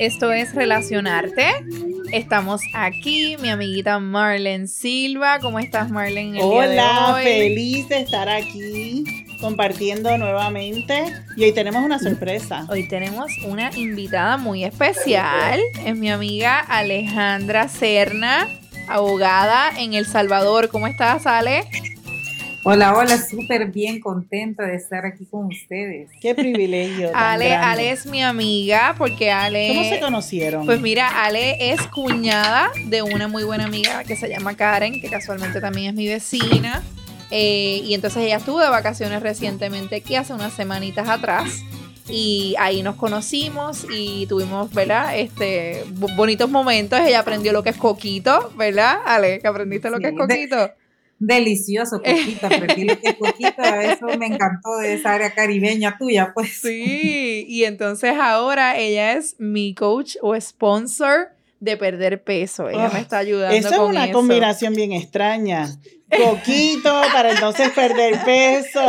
Esto 0.00 0.32
es 0.32 0.54
Relacionarte. 0.54 1.46
Estamos 2.10 2.62
aquí, 2.72 3.36
mi 3.42 3.50
amiguita 3.50 3.98
Marlen 3.98 4.66
Silva. 4.66 5.40
¿Cómo 5.40 5.58
estás, 5.58 5.90
Marlen? 5.90 6.38
Hola, 6.40 7.20
feliz 7.22 7.86
de 7.90 8.00
estar 8.00 8.26
aquí 8.26 9.04
compartiendo 9.42 10.16
nuevamente. 10.16 11.04
Y 11.36 11.44
hoy 11.44 11.52
tenemos 11.52 11.84
una 11.84 11.98
sorpresa. 11.98 12.64
Hoy 12.70 12.88
tenemos 12.88 13.30
una 13.46 13.70
invitada 13.76 14.38
muy 14.38 14.64
especial. 14.64 15.60
Es 15.84 15.94
mi 15.94 16.10
amiga 16.10 16.60
Alejandra 16.60 17.68
Serna, 17.68 18.48
abogada 18.88 19.70
en 19.78 19.92
El 19.92 20.06
Salvador. 20.06 20.70
¿Cómo 20.70 20.86
estás, 20.86 21.26
Ale? 21.26 21.64
Hola, 22.62 22.94
hola, 22.94 23.16
súper 23.16 23.70
bien 23.70 24.00
contenta 24.00 24.64
de 24.66 24.74
estar 24.74 25.06
aquí 25.06 25.24
con 25.24 25.46
ustedes. 25.46 26.10
Qué 26.20 26.34
privilegio. 26.34 27.10
Ale, 27.14 27.54
Ale 27.54 27.90
es 27.90 28.04
mi 28.04 28.22
amiga 28.22 28.94
porque 28.98 29.30
Ale... 29.30 29.68
¿Cómo 29.68 29.88
se 29.88 30.00
conocieron? 30.00 30.66
Pues 30.66 30.78
mira, 30.78 31.24
Ale 31.24 31.72
es 31.72 31.80
cuñada 31.86 32.70
de 32.86 33.00
una 33.00 33.28
muy 33.28 33.44
buena 33.44 33.64
amiga 33.64 34.04
que 34.04 34.14
se 34.14 34.28
llama 34.28 34.56
Karen, 34.56 35.00
que 35.00 35.08
casualmente 35.08 35.60
también 35.62 35.88
es 35.88 35.94
mi 35.94 36.06
vecina. 36.06 36.82
Eh, 37.30 37.80
y 37.82 37.94
entonces 37.94 38.24
ella 38.24 38.36
estuvo 38.36 38.60
de 38.60 38.68
vacaciones 38.68 39.22
recientemente 39.22 39.96
aquí, 39.96 40.16
hace 40.16 40.34
unas 40.34 40.52
semanitas 40.52 41.08
atrás. 41.08 41.62
Y 42.10 42.56
ahí 42.58 42.82
nos 42.82 42.96
conocimos 42.96 43.86
y 43.90 44.26
tuvimos, 44.26 44.70
¿verdad? 44.74 45.16
Este, 45.18 45.84
bonitos 45.88 46.50
momentos. 46.50 47.00
Ella 47.00 47.20
aprendió 47.20 47.54
lo 47.54 47.62
que 47.62 47.70
es 47.70 47.76
coquito, 47.76 48.52
¿verdad? 48.56 48.98
Ale, 49.06 49.38
que 49.38 49.48
aprendiste 49.48 49.88
lo 49.88 49.98
que 49.98 50.08
es 50.08 50.14
coquito 50.14 50.70
delicioso, 51.20 52.02
Coquito, 52.02 52.46
aprendí 52.46 52.84
lo 52.84 52.98
que 52.98 53.16
Coquito, 53.16 53.62
eso 53.62 54.06
me 54.18 54.26
encantó 54.26 54.78
de 54.78 54.94
esa 54.94 55.14
área 55.14 55.32
caribeña 55.32 55.96
tuya, 55.98 56.32
pues. 56.34 56.60
Sí, 56.60 57.44
y 57.46 57.64
entonces 57.64 58.14
ahora 58.20 58.76
ella 58.78 59.12
es 59.12 59.36
mi 59.38 59.74
coach 59.74 60.16
o 60.22 60.38
sponsor 60.40 61.28
de 61.60 61.76
perder 61.76 62.24
peso. 62.24 62.68
Ella 62.70 62.88
me 62.88 62.98
ah, 62.98 63.02
está 63.02 63.18
ayudando. 63.18 63.54
Eso 63.54 63.68
es 63.68 63.78
una 63.78 64.10
combinación 64.10 64.74
bien 64.74 64.92
extraña 64.92 65.68
coquito 66.10 67.02
para 67.12 67.32
entonces 67.32 67.70
perder 67.70 68.22
peso. 68.24 68.80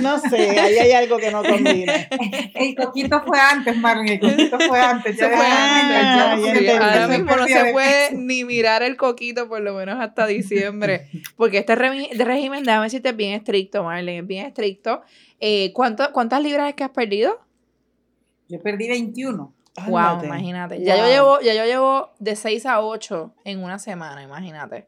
No 0.00 0.18
sé, 0.18 0.58
ahí 0.58 0.78
hay 0.78 0.92
algo 0.92 1.18
que 1.18 1.30
no 1.30 1.42
combina. 1.42 2.08
El 2.54 2.74
coquito 2.74 3.22
fue 3.26 3.38
antes, 3.38 3.76
Marlon, 3.76 4.08
el 4.08 4.20
coquito 4.20 4.58
fue 4.60 4.80
antes. 4.80 5.16
Ya 5.16 5.28
fue 5.28 5.46
antes. 5.46 6.80
ahora 6.80 7.08
mismo 7.08 7.36
no 7.36 7.46
se 7.46 7.72
puede 7.72 8.12
ni 8.14 8.44
mirar 8.44 8.82
el 8.82 8.96
coquito 8.96 9.48
por 9.48 9.60
lo 9.60 9.74
menos 9.74 10.00
hasta 10.00 10.26
diciembre. 10.26 11.08
Porque 11.36 11.58
este 11.58 11.74
régimen, 11.74 12.64
déjame 12.64 12.84
decirte, 12.84 13.10
es 13.10 13.16
bien 13.16 13.34
estricto, 13.34 13.84
Marlene, 13.84 14.20
es 14.20 14.26
bien 14.26 14.46
estricto. 14.46 15.02
Eh, 15.40 15.72
¿Cuántas 15.72 16.42
libras 16.42 16.68
es 16.68 16.74
que 16.74 16.84
has 16.84 16.90
perdido? 16.90 17.40
Yo 18.48 18.60
perdí 18.60 18.88
21. 18.88 19.54
Wow, 19.86 20.24
imagínate. 20.24 20.82
Ya, 20.82 20.96
yo 20.96 21.06
llevo, 21.06 21.40
ya 21.40 21.54
yo 21.54 21.64
llevo 21.64 22.10
de 22.18 22.34
6 22.34 22.66
a 22.66 22.80
8 22.80 23.34
en 23.44 23.62
una 23.62 23.78
semana, 23.78 24.22
imagínate. 24.22 24.86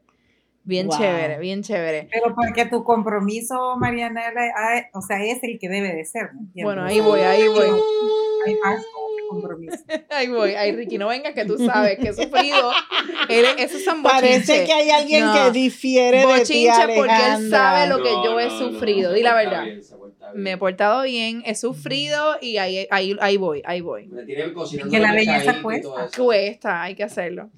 Bien 0.63 0.87
chévere, 0.89 1.39
bien 1.39 1.63
chévere. 1.63 2.07
Pero 2.11 2.35
porque 2.35 2.65
tu 2.65 2.83
compromiso, 2.83 3.75
Mariana, 3.77 4.21
o 4.93 5.01
sea, 5.01 5.23
es 5.23 5.43
el 5.43 5.57
que 5.59 5.69
debe 5.69 5.95
de 5.95 6.05
ser. 6.05 6.29
Bueno, 6.61 6.83
ahí 6.83 6.99
voy, 6.99 7.21
ahí 7.21 7.47
voy. 7.47 7.81
Hay 8.45 8.55
más 8.63 8.83
compromiso. 9.29 9.77
ahí 10.09 10.27
voy, 10.27 10.51
ahí 10.51 10.71
Ricky, 10.71 10.97
no 10.97 11.07
venga 11.07 11.33
que 11.33 11.45
tú 11.45 11.57
sabes 11.57 11.97
que 11.97 12.09
he 12.09 12.13
sufrido. 12.13 12.71
eso 13.29 13.77
es 13.77 13.87
un 13.87 14.03
Parece 14.03 14.65
que 14.65 14.73
hay 14.73 14.89
alguien 14.89 15.25
que 15.33 15.51
difiere 15.51 16.25
de 16.25 16.45
ti, 16.45 16.67
porque 16.95 17.27
él 17.35 17.49
sabe 17.49 17.87
lo 17.87 18.03
que 18.03 18.11
yo 18.11 18.39
he 18.39 18.49
sufrido. 18.49 19.13
Di 19.13 19.23
la 19.23 19.33
verdad. 19.33 19.65
Me 20.35 20.51
he 20.51 20.57
portado 20.57 21.03
bien, 21.03 21.43
he 21.45 21.55
sufrido 21.55 22.37
y 22.41 22.57
ahí, 22.57 22.87
ahí, 22.91 23.15
ahí 23.19 23.37
voy, 23.37 23.61
ahí 23.65 23.81
voy. 23.81 24.09
Que 24.89 24.99
la 24.99 25.13
belleza 25.13 25.61
cuesta. 25.61 26.09
Cuesta, 26.15 26.83
hay 26.83 26.95
que 26.95 27.03
hacerlo. 27.03 27.49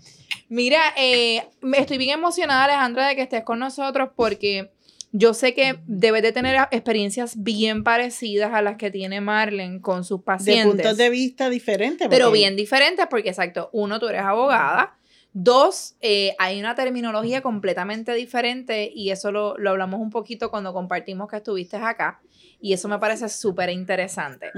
Mira, 0.50 0.82
eh, 0.98 1.44
estoy 1.78 1.98
bien 1.98 2.20
emocionada, 2.20 2.66
Alejandra, 2.66 3.08
de 3.08 3.16
que 3.16 3.24
estés 3.24 3.44
con 3.44 3.60
nosotros 3.60 4.10
porque 4.16 4.72
yo 5.12 5.34
sé 5.34 5.54
que 5.54 5.80
debes 5.86 6.24
de 6.24 6.32
tener 6.32 6.68
experiencias 6.72 7.42
bien 7.42 7.84
parecidas 7.84 8.52
a 8.54 8.62
las 8.62 8.78
que 8.78 8.92
tiene 8.92 9.22
Marlen 9.22 9.80
con 9.80 10.04
sus 10.04 10.22
pacientes. 10.22 10.66
De 10.66 10.84
puntos 10.84 10.98
de 10.98 11.10
vista 11.10 11.50
diferentes. 11.50 12.08
Pero 12.10 12.32
bien 12.32 12.56
diferentes 12.56 13.06
porque, 13.10 13.30
exacto, 13.30 13.70
uno, 13.74 14.00
tú 14.00 14.08
eres 14.08 14.24
abogada. 14.24 14.98
Dos, 15.32 15.96
eh, 16.02 16.36
hay 16.38 16.60
una 16.60 16.76
terminología 16.76 17.42
completamente 17.42 18.14
diferente 18.14 18.92
y 18.94 19.10
eso 19.10 19.32
lo, 19.32 19.58
lo 19.58 19.72
hablamos 19.72 20.00
un 20.00 20.10
poquito 20.10 20.52
cuando 20.52 20.74
compartimos 20.74 21.30
que 21.30 21.38
estuviste 21.38 21.78
acá 21.78 22.20
y 22.64 22.72
eso 22.72 22.88
me 22.88 22.98
parece 22.98 23.28
súper 23.28 23.70
interesante. 23.70 24.52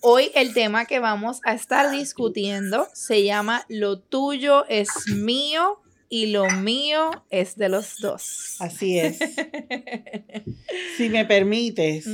Hoy 0.00 0.30
el 0.34 0.54
tema 0.54 0.86
que 0.86 0.98
vamos 0.98 1.40
a 1.44 1.52
estar 1.52 1.90
discutiendo 1.90 2.88
se 2.94 3.22
llama 3.22 3.66
Lo 3.68 3.98
tuyo 3.98 4.64
es 4.70 4.88
mío 5.08 5.78
y 6.08 6.28
lo 6.28 6.48
mío 6.48 7.10
es 7.28 7.56
de 7.56 7.68
los 7.68 7.98
dos. 7.98 8.56
Así 8.60 8.98
es. 8.98 9.18
si 10.96 11.10
me 11.10 11.26
permites, 11.26 12.08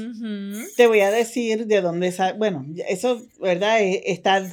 te 0.76 0.88
voy 0.88 0.98
a 0.98 1.12
decir 1.12 1.66
de 1.66 1.80
dónde 1.80 2.10
sale. 2.10 2.36
Bueno, 2.36 2.66
eso, 2.88 3.22
¿verdad? 3.40 3.82
E, 3.82 4.02
está 4.06 4.44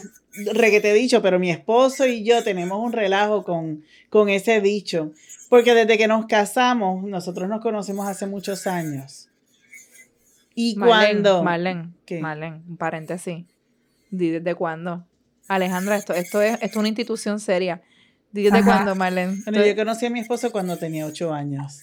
requete 0.54 0.94
dicho, 0.94 1.24
pero 1.24 1.40
mi 1.40 1.50
esposo 1.50 2.06
y 2.06 2.24
yo 2.24 2.44
tenemos 2.44 2.78
un 2.86 2.94
relajo 2.94 3.44
con, 3.44 3.84
con 4.12 4.30
ese 4.30 4.62
dicho. 4.62 5.12
Porque 5.50 5.74
desde 5.74 5.98
que 5.98 6.08
nos 6.08 6.28
casamos, 6.28 7.04
nosotros 7.04 7.50
nos 7.50 7.62
conocemos 7.62 8.08
hace 8.08 8.28
muchos 8.28 8.68
años. 8.68 9.27
¿Y 10.60 10.76
cuándo? 10.76 11.44
Marlene, 11.44 11.94
Marlene, 12.20 12.64
un 12.68 12.78
paréntesis. 12.78 13.46
¿Desde 14.10 14.56
cuándo? 14.56 15.06
Alejandra, 15.48 15.98
esto, 15.98 16.16
esto, 16.16 16.42
es, 16.42 16.54
esto 16.54 16.66
es 16.66 16.76
una 16.78 16.88
institución 16.88 17.40
seria. 17.40 17.84
¿Desde 18.32 18.64
cuándo, 18.64 18.96
Marlene? 18.96 19.38
Bueno, 19.46 19.64
yo 19.64 19.76
conocí 19.76 20.08
a 20.08 20.10
mi 20.10 20.20
esposo 20.20 20.52
cuando 20.52 20.76
tenía 20.76 21.06
ocho 21.06 21.32
años. 21.32 21.80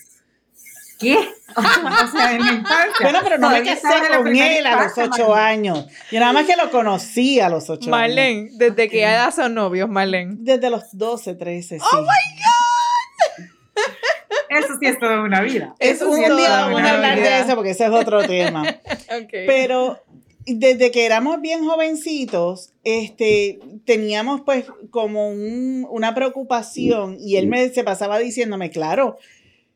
¿Qué? 0.98 1.16
o 1.56 2.08
sea, 2.10 2.32
en 2.32 2.42
mi 2.42 2.48
infancia. 2.48 2.96
Bueno, 3.00 3.20
pero 3.22 3.38
no 3.38 3.50
me 3.50 3.62
casé 3.62 3.86
con 4.18 4.34
él 4.34 4.66
a 4.66 4.82
los 4.82 4.98
ocho 4.98 5.32
años. 5.32 5.86
Yo 6.10 6.18
nada 6.18 6.32
más 6.32 6.44
que 6.44 6.56
lo 6.56 6.68
conocí 6.72 7.38
a 7.38 7.48
los 7.48 7.70
ocho 7.70 7.90
Marlene, 7.90 8.40
años. 8.40 8.58
¿desde 8.58 8.88
qué 8.88 9.04
edad 9.04 9.32
son 9.32 9.54
novios, 9.54 9.88
Marlene? 9.88 10.34
Desde 10.38 10.68
los 10.68 10.82
doce, 10.90 11.36
trece, 11.36 11.78
sí. 11.78 11.86
¡Oh, 11.92 12.00
my 12.00 12.08
God! 12.08 13.46
Eso 14.50 14.74
sí 14.80 14.86
es 14.86 14.98
toda 14.98 15.22
una 15.22 15.40
vida. 15.42 15.74
Eso 15.78 16.14
sí 16.14 16.22
es 16.22 16.28
toda 16.28 16.68
una 16.68 16.92
hablar 16.92 17.20
de 17.20 17.40
eso 17.40 17.54
porque 17.54 17.70
ese 17.70 17.84
es 17.84 17.90
otro 17.90 18.22
tema. 18.26 18.64
Pero 19.30 20.00
desde 20.46 20.90
que 20.90 21.06
éramos 21.06 21.40
bien 21.40 21.64
jovencitos, 21.64 22.72
este, 22.84 23.58
teníamos 23.84 24.42
pues 24.42 24.66
como 24.90 25.30
una 25.30 26.14
preocupación 26.14 27.16
y 27.18 27.36
él 27.36 27.46
me 27.46 27.68
se 27.70 27.84
pasaba 27.84 28.18
diciéndome, 28.18 28.70
claro, 28.70 29.18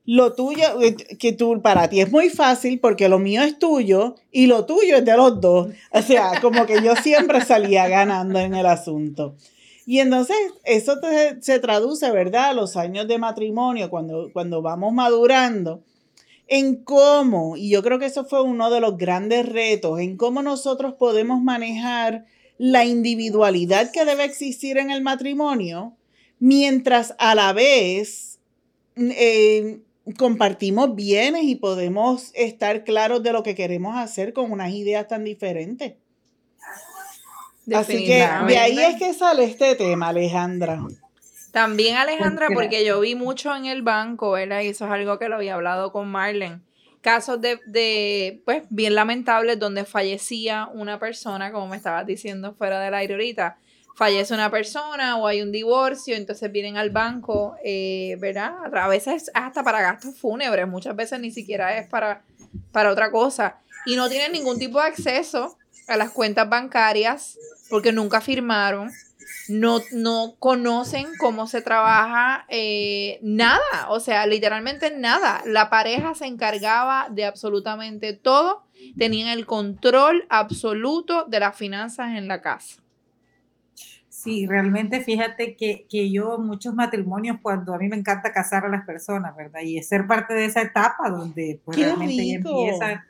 lo 0.05 0.33
tuyo, 0.33 0.81
eh, 0.81 0.95
que 0.95 1.33
tú, 1.33 1.61
para 1.61 1.89
ti 1.89 2.01
es 2.01 2.11
muy 2.11 2.31
fácil 2.31 2.81
porque 2.81 3.11
lo 3.11 3.19
mío 3.19 3.43
es 3.43 3.59
tuyo 3.59 4.15
y 4.33 4.47
lo 4.47 4.65
tuyo 4.65 4.97
es 4.97 5.05
de 5.05 5.17
los 5.17 5.39
dos. 5.41 5.69
O 5.91 6.03
sea, 6.03 6.41
como 6.41 6.65
que 6.65 6.83
yo 6.83 6.97
siempre 6.97 7.43
salía 7.43 7.89
ganando 7.89 8.39
en 8.39 8.55
el 8.55 8.65
asunto. 8.65 9.37
Y 9.91 10.01
entonces 10.01 10.37
eso 10.65 10.97
se 11.41 11.61
traduce, 11.61 12.11
¿verdad? 12.11 12.51
A 12.51 12.53
los 12.53 12.77
años 12.77 13.09
de 13.09 13.17
matrimonio, 13.17 13.89
cuando, 13.89 14.29
cuando 14.35 14.61
vamos 14.61 14.93
madurando, 14.93 15.83
en 16.47 16.85
cómo, 16.85 17.57
y 17.57 17.71
yo 17.71 17.83
creo 17.83 17.99
que 17.99 18.05
eso 18.05 18.27
fue 18.27 18.43
uno 18.43 18.69
de 18.69 18.81
los 18.81 18.99
grandes 18.99 19.49
retos, 19.49 19.99
en 20.01 20.19
cómo 20.19 20.43
nosotros 20.43 20.93
podemos 20.99 21.41
manejar 21.41 22.27
la 22.59 22.85
individualidad 22.85 23.91
que 23.91 24.05
debe 24.05 24.25
existir 24.25 24.77
en 24.77 24.91
el 24.91 25.01
matrimonio, 25.01 25.97
mientras 26.39 27.15
a 27.19 27.35
la 27.35 27.55
vez 27.55 28.41
eh, 28.95 29.81
compartimos 30.19 30.97
bienes 30.97 31.45
y 31.45 31.55
podemos 31.55 32.31
estar 32.35 32.85
claros 32.85 33.23
de 33.23 33.33
lo 33.33 33.43
que 33.43 33.55
queremos 33.55 33.97
hacer 33.97 34.35
con 34.35 34.53
unas 34.53 34.71
ideas 34.75 35.09
tan 35.09 35.25
diferentes. 35.25 35.95
Así 37.75 38.05
que 38.05 38.27
de 38.47 38.59
ahí 38.59 38.79
es 38.79 38.97
que 38.97 39.13
sale 39.15 39.45
este 39.45 39.75
tema, 39.75 40.09
Alejandra. 40.09 40.81
También 41.53 41.97
Alejandra, 41.97 42.49
porque 42.53 42.85
yo 42.85 43.01
vi 43.01 43.15
mucho 43.15 43.55
en 43.55 43.67
el 43.67 43.83
banco, 43.83 44.33
¿verdad? 44.33 44.61
Y 44.61 44.69
eso 44.69 44.85
es 44.85 44.91
algo 44.91 45.19
que 45.19 45.29
lo 45.29 45.37
había 45.37 45.55
hablado 45.55 45.93
con 45.93 46.09
Marlen. 46.09 46.63
Casos 47.01 47.41
de, 47.41 47.61
de, 47.67 48.43
pues, 48.45 48.65
bien 48.71 48.95
lamentables 48.95 49.59
donde 49.59 49.85
fallecía 49.85 50.69
una 50.73 50.99
persona, 50.99 51.53
como 51.53 51.69
me 51.69 51.77
estabas 51.77 52.07
diciendo 52.07 52.55
fuera 52.55 52.81
del 52.81 52.95
aire 52.95 53.15
ahorita. 53.15 53.57
Fallece 53.97 54.35
una 54.35 54.51
persona 54.51 55.17
o 55.17 55.27
hay 55.27 55.43
un 55.43 55.51
divorcio, 55.51 56.15
entonces 56.15 56.53
vienen 56.53 56.77
al 56.77 56.91
banco, 56.91 57.57
eh, 57.65 58.17
¿verdad? 58.21 58.53
A 58.73 58.89
veces 58.89 59.31
hasta 59.35 59.65
para 59.65 59.81
gastos 59.81 60.17
fúnebres, 60.17 60.69
muchas 60.69 60.95
veces 60.95 61.19
ni 61.19 61.31
siquiera 61.31 61.79
es 61.79 61.89
para, 61.89 62.23
para 62.71 62.93
otra 62.93 63.11
cosa. 63.11 63.59
Y 63.87 63.97
no 63.97 64.09
tienen 64.09 64.33
ningún 64.33 64.59
tipo 64.59 64.81
de 64.81 64.87
acceso 64.87 65.57
a 65.89 65.97
las 65.97 66.11
cuentas 66.11 66.49
bancarias 66.49 67.39
porque 67.69 67.93
nunca 67.93 68.21
firmaron, 68.21 68.91
no, 69.49 69.81
no 69.93 70.37
conocen 70.39 71.07
cómo 71.19 71.47
se 71.47 71.63
trabaja 71.63 72.45
eh, 72.49 73.19
nada, 73.23 73.89
o 73.89 74.01
sea, 74.01 74.27
literalmente 74.27 74.97
nada. 74.97 75.43
La 75.47 75.71
pareja 75.71 76.15
se 76.15 76.27
encargaba 76.27 77.09
de 77.11 77.25
absolutamente 77.25 78.13
todo, 78.13 78.65
tenían 78.97 79.29
el 79.29 79.47
control 79.47 80.27
absoluto 80.29 81.25
de 81.25 81.41
las 81.41 81.57
finanzas 81.57 82.17
en 82.17 82.29
la 82.29 82.41
casa. 82.41 82.83
Sí, 84.09 84.49
realmente 84.49 85.01
fíjate 85.01 85.55
que, 85.55 85.87
que, 85.89 86.11
yo 86.11 86.39
muchos 86.39 86.75
matrimonios 86.75 87.39
cuando 87.41 87.73
a 87.73 87.79
mí 87.79 87.89
me 87.89 87.97
encanta 87.97 88.33
casar 88.33 88.65
a 88.65 88.69
las 88.69 88.85
personas, 88.85 89.37
¿verdad? 89.37 89.61
Y 89.63 89.81
ser 89.85 90.09
parte 90.09 90.35
de 90.35 90.47
esa 90.47 90.61
etapa 90.61 91.09
donde 91.09 91.61
pues 91.65 91.79
realmente 91.79 92.35
empieza. 92.35 93.07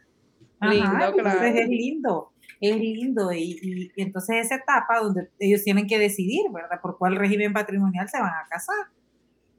lindo, 0.60 1.12
claro. 1.14 1.44
es 1.44 1.68
lindo, 1.68 2.32
es 2.60 2.76
lindo. 2.76 3.32
Y, 3.32 3.58
y, 3.62 4.02
entonces 4.02 4.46
esa 4.46 4.56
etapa 4.56 5.00
donde 5.00 5.30
ellos 5.38 5.62
tienen 5.62 5.86
que 5.86 5.98
decidir, 5.98 6.50
¿verdad? 6.52 6.80
Por 6.80 6.98
cuál 6.98 7.16
régimen 7.16 7.52
patrimonial 7.52 8.08
se 8.08 8.20
van 8.20 8.32
a 8.32 8.46
casar. 8.48 8.86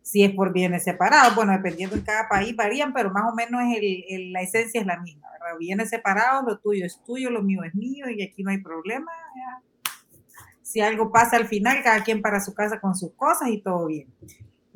Si 0.01 0.23
es 0.23 0.33
por 0.33 0.53
bienes 0.53 0.83
separados, 0.83 1.35
bueno, 1.35 1.51
dependiendo 1.51 1.95
en 1.95 2.01
cada 2.01 2.27
país 2.27 2.55
varían, 2.55 2.93
pero 2.93 3.11
más 3.11 3.31
o 3.31 3.35
menos 3.35 3.61
el, 3.77 4.33
la 4.33 4.41
esencia 4.41 4.81
es 4.81 4.87
la 4.87 4.99
misma, 4.99 5.27
¿verdad? 5.31 5.57
Bienes 5.59 5.89
separados, 5.89 6.45
lo 6.47 6.57
tuyo 6.57 6.85
es 6.85 7.03
tuyo, 7.03 7.29
lo 7.29 7.43
mío 7.43 7.63
es 7.63 7.75
mío 7.75 8.09
y 8.09 8.23
aquí 8.23 8.43
no 8.43 8.49
hay 8.49 8.57
problema. 8.59 9.11
Si 10.63 10.81
algo 10.81 11.11
pasa 11.11 11.37
al 11.37 11.47
final, 11.47 11.83
cada 11.83 12.03
quien 12.03 12.21
para 12.21 12.39
su 12.39 12.53
casa 12.53 12.79
con 12.79 12.95
sus 12.95 13.11
cosas 13.13 13.49
y 13.49 13.61
todo 13.61 13.87
bien. 13.87 14.07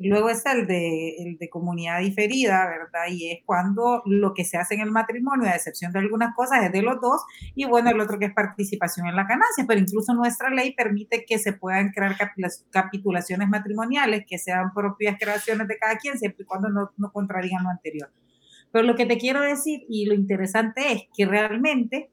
Luego 0.08 0.30
está 0.30 0.52
el 0.52 0.66
de, 0.66 1.16
el 1.18 1.38
de 1.38 1.48
comunidad 1.48 2.00
diferida, 2.00 2.66
¿verdad? 2.66 3.06
Y 3.10 3.30
es 3.30 3.38
cuando 3.44 4.02
lo 4.06 4.34
que 4.34 4.44
se 4.44 4.56
hace 4.56 4.74
en 4.74 4.80
el 4.80 4.90
matrimonio, 4.90 5.48
a 5.48 5.54
excepción 5.54 5.92
de 5.92 6.00
algunas 6.00 6.34
cosas, 6.34 6.64
es 6.64 6.72
de 6.72 6.82
los 6.82 7.00
dos, 7.00 7.22
y 7.54 7.64
bueno, 7.64 7.90
el 7.90 8.00
otro 8.00 8.18
que 8.18 8.26
es 8.26 8.34
participación 8.34 9.06
en 9.06 9.16
la 9.16 9.24
ganancia, 9.24 9.64
pero 9.66 9.80
incluso 9.80 10.14
nuestra 10.14 10.50
ley 10.50 10.74
permite 10.74 11.24
que 11.26 11.38
se 11.38 11.52
puedan 11.52 11.90
crear 11.90 12.16
capitulaciones 12.70 13.48
matrimoniales 13.48 14.24
que 14.28 14.38
sean 14.38 14.72
propias 14.74 15.16
creaciones 15.18 15.68
de 15.68 15.78
cada 15.78 15.96
quien, 15.96 16.18
siempre 16.18 16.42
y 16.42 16.46
cuando 16.46 16.68
no, 16.68 16.90
no 16.96 17.12
contradigan 17.12 17.64
lo 17.64 17.70
anterior. 17.70 18.10
Pero 18.72 18.86
lo 18.86 18.96
que 18.96 19.06
te 19.06 19.18
quiero 19.18 19.40
decir 19.40 19.84
y 19.88 20.06
lo 20.06 20.14
interesante 20.14 20.92
es 20.92 21.02
que 21.16 21.26
realmente 21.26 22.10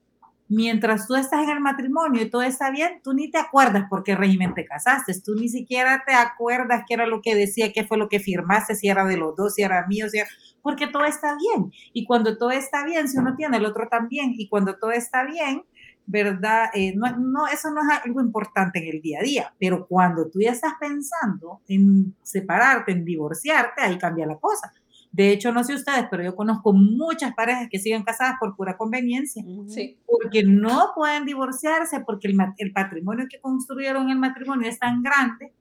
mientras 0.52 1.08
tú 1.08 1.16
estás 1.16 1.44
en 1.44 1.50
el 1.50 1.62
matrimonio 1.62 2.22
y 2.22 2.30
todo 2.30 2.42
está 2.42 2.72
bien, 2.72 3.00
tú 3.02 3.14
ni 3.14 3.32
te 3.32 3.38
acuerdas 3.38 3.86
por 3.90 4.04
qué 4.04 4.16
régimen 4.16 4.54
te 4.54 4.66
casaste, 4.66 5.14
tú 5.22 5.34
ni 5.34 5.48
siquiera 5.48 6.04
te 6.06 6.14
acuerdas 6.14 6.84
qué 6.86 6.96
era 6.96 7.08
lo 7.08 7.22
que 7.22 7.36
decía, 7.36 7.72
qué 7.72 7.86
fue 7.86 7.98
lo 7.98 8.10
que 8.10 8.20
firmaste, 8.20 8.76
si 8.76 8.90
era 8.90 9.06
de 9.06 9.16
los 9.16 9.34
dos, 9.38 9.54
si 9.56 9.62
era 9.62 9.88
mío, 9.88 10.10
si 10.10 10.20
porque 10.62 10.88
todo 10.88 11.06
está 11.06 11.38
bien. 11.38 11.72
Y 11.94 12.06
cuando 12.06 12.38
todo 12.38 12.52
está 12.52 12.86
bien, 12.86 13.08
si 13.08 13.18
uno 13.18 13.34
tiene 13.38 13.58
el 13.58 13.66
otro 13.66 13.88
también, 13.90 14.34
y 14.38 14.50
cuando 14.50 14.78
todo 14.78 14.92
está 14.92 15.24
bien, 15.24 15.64
¿verdad? 16.06 16.66
Eh, 16.74 16.94
no, 16.98 17.18
no, 17.18 17.48
eso 17.48 17.72
no 17.72 17.82
es 17.82 18.00
algo 18.04 18.20
importante 18.20 18.80
en 18.80 18.94
el 18.94 19.02
día 19.02 19.20
a 19.20 19.24
día, 19.24 19.54
pero 19.58 19.88
cuando 19.88 20.30
tú 20.30 20.42
ya 20.42 20.52
estás 20.52 20.74
pensando 20.78 21.62
en 21.70 22.14
separarte, 22.24 22.92
en 22.92 23.06
divorciarte, 23.06 23.82
ahí 23.82 23.98
cambia 23.98 24.26
la 24.26 24.36
cosa 24.36 24.74
de 25.12 25.32
hecho, 25.32 25.52
no 25.52 25.64
sé 25.64 25.76
ustedes, 25.76 26.06
pero 26.10 26.24
yo 26.24 26.36
conozco 26.36 26.72
muchas 26.72 27.34
parejas 27.34 27.68
que 27.70 27.80
siguen 27.80 28.04
casadas 28.04 28.36
por 28.40 28.56
pura 28.56 28.78
conveniencia. 28.78 29.44
Sí. 29.68 29.98
Porque 30.06 30.44
no 30.44 30.92
pueden 30.96 31.26
divorciarse, 31.26 32.00
porque 32.06 32.30
el, 32.30 32.38
el 32.58 32.72
patrimonio 32.72 33.26
que 33.30 33.42
construyeron 33.42 34.04
en 34.04 34.12
el 34.12 34.20
matrimonio 34.20 34.70
es 34.70 34.80
tan 34.80 35.04
grande. 35.04 35.52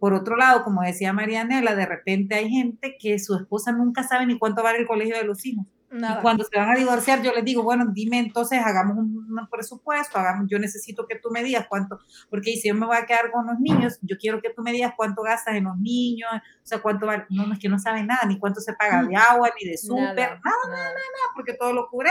Por 0.00 0.14
otro 0.14 0.36
lado, 0.36 0.64
como 0.64 0.82
decía 0.82 1.12
Marianela, 1.12 1.76
de 1.76 1.86
repente 1.86 2.34
hay 2.34 2.50
gente 2.50 2.96
que 2.98 3.18
su 3.20 3.36
esposa 3.36 3.70
nunca 3.70 4.02
sabe 4.02 4.26
ni 4.26 4.38
cuánto 4.38 4.62
vale 4.62 4.78
el 4.78 4.86
colegio 4.86 5.16
de 5.16 5.24
los 5.24 5.46
hijos. 5.46 5.64
Y 5.90 6.20
cuando 6.20 6.44
se 6.44 6.58
van 6.58 6.70
a 6.70 6.74
divorciar, 6.74 7.22
yo 7.22 7.32
les 7.32 7.44
digo, 7.44 7.62
bueno, 7.62 7.86
dime 7.92 8.18
entonces, 8.18 8.60
hagamos 8.62 8.98
un, 8.98 9.26
presupuesto, 9.50 10.18
hagamos, 10.18 10.46
yo 10.50 10.58
necesito 10.58 11.06
que 11.06 11.16
tú 11.16 11.30
me 11.30 11.42
digas 11.42 11.66
cuánto, 11.68 11.98
porque 12.28 12.52
si 12.56 12.68
yo 12.68 12.74
me 12.74 12.86
voy 12.86 12.96
a 12.96 13.06
quedar 13.06 13.30
con 13.30 13.46
los 13.46 13.58
niños, 13.58 13.98
yo 14.02 14.16
quiero 14.18 14.42
que 14.42 14.50
tú 14.50 14.62
me 14.62 14.72
digas 14.72 14.92
cuánto 14.96 15.22
gastas 15.22 15.54
en 15.54 15.64
los 15.64 15.78
niños, 15.78 16.28
o 16.32 16.66
sea, 16.66 16.80
cuánto 16.80 17.06
vale, 17.06 17.24
no, 17.30 17.46
no 17.46 17.54
es 17.54 17.58
que 17.58 17.68
no 17.68 17.78
saben 17.78 18.06
nada, 18.06 18.26
ni 18.26 18.38
cuánto 18.38 18.60
se 18.60 18.74
paga 18.74 19.02
de 19.02 19.16
agua, 19.16 19.50
ni 19.58 19.68
de 19.68 19.78
súper, 19.78 20.04
nada, 20.04 20.40
nada, 20.44 20.66
nada, 20.68 20.88
nada, 20.90 21.32
porque 21.34 21.54
todo 21.54 21.72
lo 21.72 21.88
cubre. 21.88 22.10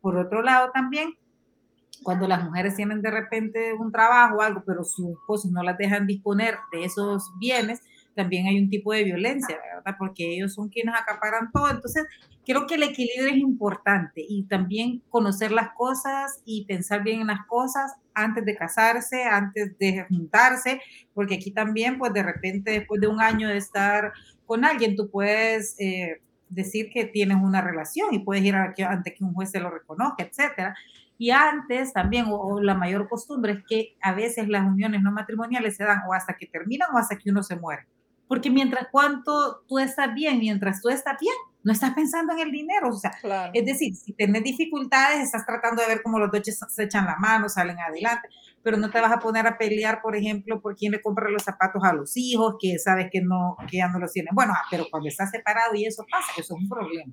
Por 0.00 0.16
otro 0.16 0.42
lado 0.42 0.70
también, 0.72 1.14
cuando 2.02 2.26
las 2.26 2.42
mujeres 2.42 2.74
tienen 2.76 3.02
de 3.02 3.10
repente 3.10 3.74
un 3.74 3.92
trabajo 3.92 4.36
o 4.36 4.42
algo, 4.42 4.62
pero 4.66 4.84
sus 4.84 5.10
esposos 5.10 5.50
no 5.50 5.62
las 5.62 5.76
dejan 5.76 6.06
disponer 6.06 6.56
de 6.72 6.84
esos 6.84 7.30
bienes, 7.38 7.82
también 8.14 8.46
hay 8.46 8.58
un 8.58 8.70
tipo 8.70 8.92
de 8.92 9.04
violencia, 9.04 9.58
¿verdad? 9.74 9.96
Porque 9.98 10.34
ellos 10.34 10.54
son 10.54 10.68
quienes 10.68 10.94
acaparan 10.94 11.50
todo. 11.52 11.70
Entonces, 11.70 12.06
creo 12.50 12.66
que 12.66 12.74
el 12.74 12.82
equilibrio 12.82 13.28
es 13.28 13.36
importante 13.36 14.24
y 14.28 14.42
también 14.44 15.02
conocer 15.08 15.52
las 15.52 15.70
cosas 15.76 16.42
y 16.44 16.64
pensar 16.64 17.04
bien 17.04 17.20
en 17.20 17.28
las 17.28 17.46
cosas 17.46 17.94
antes 18.12 18.44
de 18.44 18.56
casarse, 18.56 19.22
antes 19.22 19.78
de 19.78 20.04
juntarse, 20.08 20.80
porque 21.14 21.36
aquí 21.36 21.52
también, 21.52 21.98
pues 21.98 22.12
de 22.12 22.24
repente, 22.24 22.72
después 22.72 23.00
de 23.00 23.06
un 23.06 23.20
año 23.20 23.48
de 23.48 23.56
estar 23.56 24.12
con 24.46 24.64
alguien, 24.64 24.96
tú 24.96 25.10
puedes... 25.10 25.76
Eh, 25.78 26.20
decir 26.50 26.90
que 26.92 27.04
tienes 27.04 27.38
una 27.40 27.60
relación 27.60 28.12
y 28.12 28.18
puedes 28.18 28.44
ir 28.44 28.56
a, 28.56 28.74
ante 28.88 29.14
que 29.14 29.22
un 29.24 29.32
juez 29.32 29.52
te 29.52 29.60
lo 29.60 29.70
reconozca, 29.70 30.24
etcétera. 30.24 30.74
Y 31.16 31.30
antes 31.30 31.92
también, 31.92 32.26
o, 32.28 32.60
la 32.60 32.74
mayor 32.74 33.08
costumbre 33.08 33.52
es 33.52 33.64
que 33.68 33.96
a 34.02 34.12
veces 34.12 34.48
las 34.48 34.66
uniones 34.66 35.00
no 35.00 35.12
matrimoniales 35.12 35.76
se 35.76 35.84
dan 35.84 36.00
o 36.08 36.12
hasta 36.12 36.34
que 36.34 36.46
terminan 36.46 36.88
o 36.92 36.98
hasta 36.98 37.16
que 37.16 37.30
uno 37.30 37.42
se 37.42 37.56
muere. 37.56 37.86
Porque 38.26 38.50
mientras 38.50 38.88
cuanto 38.90 39.62
tú 39.68 39.78
estás 39.78 40.12
bien, 40.12 40.40
mientras 40.40 40.82
tú 40.82 40.88
estás 40.88 41.16
bien, 41.20 41.34
no 41.62 41.72
estás 41.72 41.92
pensando 41.94 42.32
en 42.32 42.40
el 42.40 42.50
dinero. 42.50 42.88
O 42.88 42.92
sea, 42.92 43.12
es 43.52 43.64
decir, 43.64 43.94
si 43.94 44.12
tienes 44.12 44.42
dificultades, 44.42 45.20
estás 45.20 45.44
tratando 45.46 45.82
de 45.82 45.88
ver 45.88 46.02
cómo 46.02 46.18
los 46.18 46.30
dos 46.30 46.42
se 46.44 46.82
echan 46.84 47.06
la 47.06 47.16
mano, 47.16 47.48
salen 47.48 47.78
adelante, 47.78 48.28
pero 48.62 48.76
no 48.76 48.90
te 48.90 49.00
vas 49.00 49.12
a 49.12 49.18
poner 49.18 49.46
a 49.46 49.58
pelear, 49.58 50.00
por 50.02 50.16
ejemplo, 50.16 50.60
por 50.60 50.76
quién 50.76 50.92
le 50.92 51.00
compra 51.00 51.30
los 51.30 51.42
zapatos 51.42 51.82
a 51.84 51.92
los 51.92 52.16
hijos, 52.16 52.56
que 52.60 52.78
sabes 52.78 53.08
que, 53.10 53.20
no, 53.20 53.56
que 53.70 53.78
ya 53.78 53.88
no 53.88 53.98
los 53.98 54.12
tienen. 54.12 54.34
Bueno, 54.34 54.52
ah, 54.56 54.62
pero 54.70 54.86
cuando 54.90 55.08
estás 55.08 55.30
separado 55.30 55.74
y 55.74 55.86
eso 55.86 56.04
pasa, 56.10 56.32
eso 56.32 56.54
es 56.54 56.62
un 56.62 56.68
problema. 56.68 57.12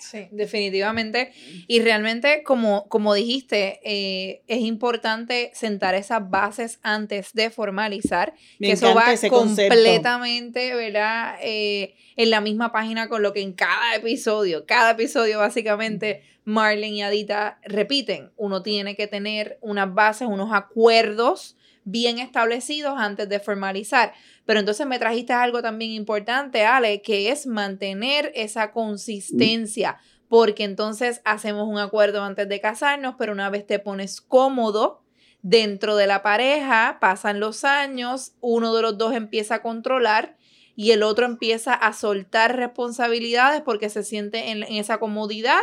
Sí, 0.00 0.28
definitivamente. 0.32 1.32
Y 1.66 1.80
realmente, 1.80 2.42
como, 2.42 2.88
como 2.88 3.14
dijiste, 3.14 3.80
eh, 3.84 4.42
es 4.48 4.60
importante 4.60 5.50
sentar 5.54 5.94
esas 5.94 6.28
bases 6.28 6.78
antes 6.82 7.32
de 7.32 7.50
formalizar, 7.50 8.34
que 8.58 8.72
eso 8.72 8.94
va 8.94 9.06
completamente, 9.28 10.74
¿verdad? 10.74 11.36
Eh, 11.42 11.94
en 12.16 12.30
la 12.30 12.40
misma 12.40 12.72
página 12.72 13.08
con 13.08 13.22
lo 13.22 13.32
que 13.32 13.40
en 13.40 13.52
cada 13.52 13.96
episodio, 13.96 14.66
cada 14.66 14.92
episodio 14.92 15.38
básicamente 15.38 16.22
Marlene 16.44 16.96
y 16.96 17.02
Adita 17.02 17.58
repiten. 17.62 18.30
Uno 18.36 18.62
tiene 18.62 18.96
que 18.96 19.06
tener 19.06 19.58
unas 19.60 19.92
bases, 19.92 20.28
unos 20.28 20.52
acuerdos 20.52 21.56
bien 21.84 22.18
establecidos 22.18 22.94
antes 22.98 23.28
de 23.28 23.40
formalizar. 23.40 24.12
Pero 24.44 24.60
entonces 24.60 24.86
me 24.86 24.98
trajiste 24.98 25.32
algo 25.32 25.62
también 25.62 25.92
importante, 25.92 26.64
Ale, 26.64 27.02
que 27.02 27.30
es 27.30 27.46
mantener 27.46 28.32
esa 28.34 28.72
consistencia, 28.72 29.98
porque 30.28 30.64
entonces 30.64 31.20
hacemos 31.24 31.68
un 31.68 31.78
acuerdo 31.78 32.22
antes 32.22 32.48
de 32.48 32.60
casarnos, 32.60 33.14
pero 33.18 33.32
una 33.32 33.50
vez 33.50 33.66
te 33.66 33.78
pones 33.78 34.20
cómodo 34.20 35.04
dentro 35.42 35.96
de 35.96 36.06
la 36.06 36.22
pareja, 36.22 36.96
pasan 37.00 37.38
los 37.38 37.64
años, 37.64 38.32
uno 38.40 38.74
de 38.74 38.82
los 38.82 38.96
dos 38.96 39.14
empieza 39.14 39.56
a 39.56 39.62
controlar 39.62 40.36
y 40.74 40.92
el 40.92 41.02
otro 41.02 41.26
empieza 41.26 41.74
a 41.74 41.92
soltar 41.92 42.56
responsabilidades 42.56 43.60
porque 43.62 43.90
se 43.90 44.02
siente 44.02 44.50
en, 44.50 44.62
esa 44.62 44.98
comodidad 44.98 45.60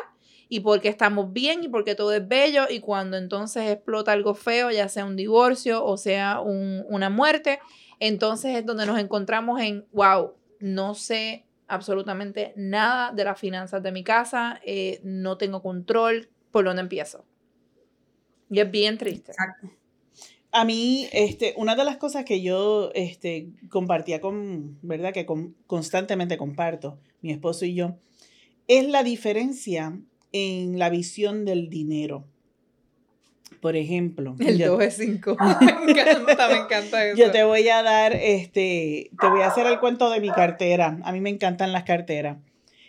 y 0.54 0.60
porque 0.60 0.90
estamos 0.90 1.32
bien 1.32 1.64
y 1.64 1.70
porque 1.70 1.96
todo 1.96 2.12
es 2.12 2.28
bello 2.28 2.64
y 2.70 2.82
cuando 2.82 3.16
entonces 3.16 3.72
explota 3.72 4.12
algo 4.12 4.36
feo, 4.36 4.70
ya 4.70 4.90
sea 4.90 5.06
un 5.06 5.16
divorcio 5.16 5.82
o 5.86 5.96
sea 5.96 6.42
una 6.42 7.10
muerte, 7.10 7.60
entonces 8.02 8.58
es 8.58 8.66
donde 8.66 8.86
nos 8.86 9.00
encontramos 9.00 9.62
en, 9.62 9.86
wow, 9.94 10.34
no 10.60 10.94
sé 10.94 11.46
absolutamente 11.70 12.52
nada 12.58 13.14
de 13.14 13.24
las 13.24 13.40
finanzas 13.40 13.82
de 13.82 13.94
mi 13.94 14.04
casa, 14.04 14.60
eh, 14.66 15.00
no 15.06 15.38
tengo 15.38 15.62
control, 15.62 16.28
¿por 16.52 16.66
dónde 16.66 16.82
empiezo? 16.82 17.24
Y 18.50 18.60
es 18.60 18.70
bien 18.70 18.98
triste. 18.98 19.32
A 20.52 20.66
mí, 20.66 21.08
este, 21.14 21.54
una 21.56 21.78
de 21.78 21.86
las 21.86 21.96
cosas 21.96 22.26
que 22.26 22.42
yo 22.42 22.92
este, 22.94 23.48
compartía 23.70 24.20
con, 24.20 24.78
¿verdad? 24.82 25.14
Que 25.14 25.26
constantemente 25.66 26.36
comparto, 26.36 27.00
mi 27.22 27.32
esposo 27.32 27.64
y 27.64 27.74
yo, 27.74 27.96
es 28.68 28.86
la 28.90 29.04
diferencia 29.04 29.98
en 30.32 30.80
la 30.80 30.90
visión 30.90 31.46
del 31.46 31.70
dinero. 31.70 32.26
Por 33.62 33.76
ejemplo. 33.76 34.36
El 34.40 34.58
2 34.58 34.80
de 34.80 34.92
5. 34.92 35.38
me 35.86 35.92
encanta, 35.92 36.48
me 36.48 36.58
encanta 36.58 37.06
eso. 37.08 37.18
Yo 37.18 37.32
te 37.32 37.44
voy 37.44 37.68
a 37.70 37.84
dar, 37.84 38.14
este, 38.16 39.12
te 39.20 39.30
voy 39.30 39.42
a 39.42 39.48
hacer 39.48 39.68
el 39.68 39.80
cuento 39.80 40.10
de 40.10 40.20
mi 40.20 40.30
cartera. 40.30 41.00
A 41.04 41.12
mí 41.12 41.22
me 41.22 41.30
encantan 41.30 41.72
las 41.72 41.84
carteras. 41.84 42.38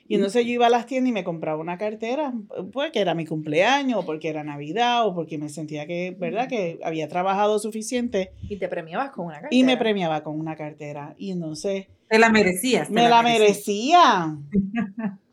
Y 0.09 0.17
entonces 0.17 0.45
yo 0.45 0.53
iba 0.53 0.67
a 0.67 0.71
las 0.71 0.87
tiendas 0.87 1.09
y 1.09 1.13
me 1.13 1.25
compraba 1.25 1.59
una 1.59 1.79
cartera, 1.79 2.35
porque 2.73 3.01
era 3.01 3.15
mi 3.15 3.25
cumpleaños, 3.25 4.01
o 4.01 4.05
porque 4.05 4.29
era 4.29 4.45
Navidad, 4.45 5.07
o 5.07 5.15
porque 5.15 5.39
me 5.39 5.49
sentía 5.49 5.87
que, 5.87 6.15
¿verdad? 6.19 6.49
Que 6.49 6.79
había 6.85 7.09
trabajado 7.09 7.59
suficiente. 7.59 8.33
Y 8.49 8.57
te 8.57 8.69
premiabas 8.69 9.11
con 9.11 9.27
una 9.27 9.41
cartera. 9.41 9.55
Y 9.57 9.65
me 9.65 9.77
premiaba 9.79 10.23
con 10.23 10.39
una 10.39 10.57
cartera. 10.57 11.15
Y 11.17 11.31
entonces... 11.31 11.87
Te 12.09 12.19
la 12.19 12.29
merecías. 12.29 12.91
me 12.91 13.09
la, 13.09 13.23
merecía. 13.23 14.37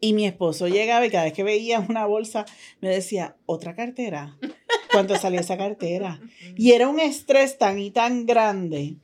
Y 0.00 0.12
mi 0.12 0.26
esposo 0.26 0.68
llegaba 0.68 1.06
y 1.06 1.10
cada 1.10 1.24
vez 1.24 1.32
que 1.32 1.42
veía 1.42 1.80
una 1.80 2.06
bolsa 2.06 2.44
me 2.80 2.88
decía, 2.88 3.36
¿otra 3.46 3.74
cartera? 3.74 4.36
¿Cuánto 4.92 5.16
salía 5.16 5.40
esa 5.40 5.56
cartera? 5.56 6.20
Y 6.56 6.72
era 6.72 6.88
un 6.88 7.00
estrés 7.00 7.58
tan 7.58 7.78
y 7.78 7.90
tan 7.90 8.26
grande 8.26 8.96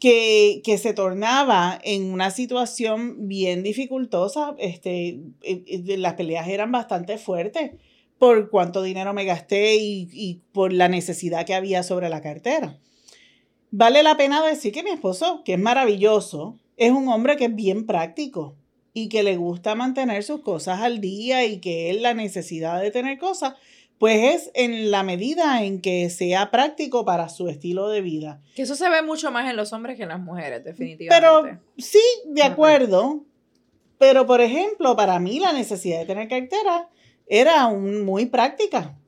que, 0.00 0.62
que 0.64 0.78
se 0.78 0.94
tornaba 0.94 1.78
en 1.84 2.12
una 2.12 2.30
situación 2.30 3.28
bien 3.28 3.62
dificultosa. 3.62 4.54
Este, 4.58 5.20
eh, 5.42 5.64
eh, 5.66 5.96
las 5.98 6.14
peleas 6.14 6.48
eran 6.48 6.72
bastante 6.72 7.18
fuertes 7.18 7.72
por 8.18 8.50
cuánto 8.50 8.82
dinero 8.82 9.12
me 9.12 9.24
gasté 9.24 9.76
y, 9.76 10.08
y 10.12 10.40
por 10.52 10.72
la 10.72 10.88
necesidad 10.88 11.44
que 11.44 11.54
había 11.54 11.82
sobre 11.82 12.08
la 12.08 12.22
cartera. 12.22 12.78
vale 13.70 14.02
la 14.02 14.16
pena 14.16 14.44
decir 14.46 14.72
que 14.72 14.82
mi 14.82 14.90
esposo, 14.90 15.42
que 15.44 15.54
es 15.54 15.58
maravilloso, 15.58 16.56
es 16.76 16.90
un 16.90 17.08
hombre 17.08 17.36
que 17.36 17.46
es 17.46 17.54
bien 17.54 17.86
práctico 17.86 18.56
y 18.94 19.08
que 19.08 19.22
le 19.22 19.36
gusta 19.36 19.74
mantener 19.74 20.22
sus 20.22 20.40
cosas 20.42 20.80
al 20.80 21.00
día 21.00 21.44
y 21.46 21.60
que 21.60 21.90
él 21.90 22.02
la 22.02 22.14
necesidad 22.14 22.80
de 22.80 22.90
tener 22.90 23.18
cosas, 23.18 23.54
pues 23.98 24.34
es 24.34 24.50
en 24.54 24.90
la 24.90 25.02
medida 25.02 25.62
en 25.62 25.80
que 25.80 26.10
sea 26.10 26.50
práctico 26.50 27.04
para 27.04 27.28
su 27.28 27.48
estilo 27.48 27.88
de 27.88 28.00
vida. 28.00 28.40
Que 28.54 28.62
eso 28.62 28.74
se 28.74 28.88
ve 28.90 29.02
mucho 29.02 29.30
más 29.30 29.48
en 29.48 29.56
los 29.56 29.72
hombres 29.72 29.96
que 29.96 30.02
en 30.02 30.08
las 30.08 30.20
mujeres, 30.20 30.64
definitivamente. 30.64 31.08
Pero 31.08 31.60
sí, 31.78 32.02
de 32.26 32.42
acuerdo. 32.42 33.24
Pero, 33.98 34.26
por 34.26 34.40
ejemplo, 34.40 34.96
para 34.96 35.20
mí 35.20 35.38
la 35.38 35.52
necesidad 35.52 36.00
de 36.00 36.06
tener 36.06 36.26
cartera 36.26 36.88
era 37.28 37.66
un, 37.66 38.04
muy 38.04 38.26
práctica. 38.26 38.98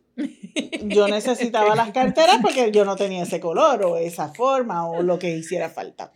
Yo 0.85 1.09
necesitaba 1.09 1.75
las 1.75 1.91
carteras 1.91 2.39
porque 2.41 2.71
yo 2.71 2.85
no 2.85 2.95
tenía 2.95 3.25
ese 3.25 3.41
color 3.41 3.85
o 3.85 3.97
esa 3.97 4.29
forma 4.33 4.89
o 4.89 5.03
lo 5.03 5.19
que 5.19 5.37
hiciera 5.37 5.69
falta. 5.69 6.13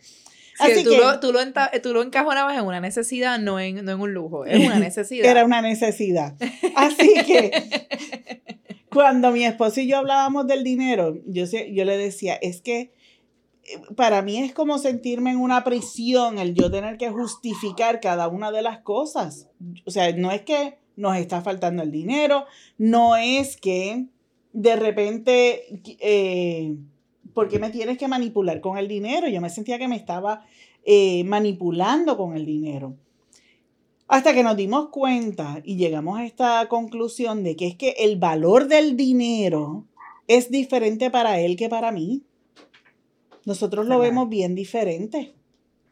Así 0.59 0.83
tú, 0.83 0.91
que, 0.91 0.97
lo, 0.97 1.19
tú, 1.19 1.93
lo 1.93 2.01
encajonabas 2.03 2.57
en 2.57 2.65
una 2.65 2.81
necesidad, 2.81 3.39
no 3.39 3.59
en, 3.59 3.83
no 3.85 3.91
en 3.91 3.99
un 3.99 4.13
lujo, 4.13 4.45
es 4.45 4.59
una 4.65 4.79
necesidad. 4.79 5.29
Era 5.29 5.45
una 5.45 5.61
necesidad. 5.61 6.35
Así 6.75 7.13
que 7.25 7.51
cuando 8.91 9.31
mi 9.31 9.45
esposo 9.45 9.81
y 9.81 9.87
yo 9.87 9.97
hablábamos 9.97 10.47
del 10.47 10.63
dinero, 10.63 11.17
yo, 11.25 11.45
yo 11.45 11.85
le 11.85 11.97
decía, 11.97 12.35
es 12.35 12.61
que 12.61 12.91
eh, 13.63 13.79
para 13.95 14.21
mí 14.21 14.37
es 14.37 14.53
como 14.53 14.77
sentirme 14.77 15.31
en 15.31 15.37
una 15.37 15.63
prisión 15.63 16.37
el 16.37 16.53
yo 16.53 16.69
tener 16.69 16.97
que 16.97 17.09
justificar 17.09 17.99
cada 17.99 18.27
una 18.27 18.51
de 18.51 18.61
las 18.61 18.79
cosas. 18.79 19.47
O 19.85 19.91
sea, 19.91 20.11
no 20.13 20.31
es 20.31 20.41
que 20.41 20.77
nos 20.95 21.15
está 21.15 21.41
faltando 21.41 21.81
el 21.83 21.91
dinero, 21.91 22.45
no 22.77 23.15
es 23.15 23.55
que 23.55 24.07
de 24.51 24.75
repente, 24.75 25.81
eh, 25.99 26.75
¿por 27.39 27.47
qué 27.47 27.57
me 27.57 27.69
tienes 27.69 27.97
que 27.97 28.09
manipular 28.09 28.59
con 28.59 28.77
el 28.77 28.89
dinero? 28.89 29.29
Yo 29.29 29.39
me 29.39 29.49
sentía 29.49 29.79
que 29.79 29.87
me 29.87 29.95
estaba 29.95 30.45
eh, 30.83 31.23
manipulando 31.23 32.17
con 32.17 32.35
el 32.35 32.45
dinero. 32.45 32.97
Hasta 34.09 34.33
que 34.33 34.43
nos 34.43 34.57
dimos 34.57 34.89
cuenta 34.89 35.61
y 35.63 35.77
llegamos 35.77 36.19
a 36.19 36.25
esta 36.25 36.67
conclusión 36.67 37.45
de 37.45 37.55
que 37.55 37.67
es 37.67 37.75
que 37.77 37.95
el 37.99 38.17
valor 38.17 38.67
del 38.67 38.97
dinero 38.97 39.85
es 40.27 40.51
diferente 40.51 41.09
para 41.11 41.39
él 41.39 41.55
que 41.55 41.69
para 41.69 41.93
mí. 41.93 42.23
Nosotros 43.45 43.85
lo 43.85 43.99
vemos 43.99 44.27
bien 44.27 44.53
diferente. 44.53 45.33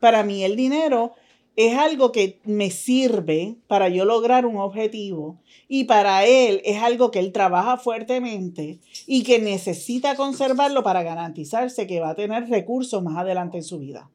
Para 0.02 0.24
mí 0.24 0.44
el 0.44 0.58
dinero 0.58 1.14
es 1.58 1.76
algo 1.76 2.12
que 2.12 2.40
me 2.46 2.70
sirve 2.70 3.56
para 3.68 3.90
yo 3.90 4.06
lograr 4.06 4.46
un 4.46 4.58
objetivo 4.58 5.40
y 5.68 5.86
para 5.86 6.24
él 6.24 6.62
es 6.64 6.84
algo 6.84 7.10
que 7.10 7.18
él 7.18 7.32
trabaja 7.32 7.78
fuertemente 7.78 8.78
y 9.08 9.24
que 9.24 9.40
necesita 9.40 10.16
conservarlo 10.16 10.84
para 10.84 11.02
garantizarse 11.02 11.88
que 11.88 12.00
va 12.00 12.12
a 12.12 12.16
tener 12.16 12.48
recursos 12.48 13.02
más 13.02 13.18
adelante 13.18 13.58
en 13.58 13.64
su 13.64 13.80
vida. 13.80 14.08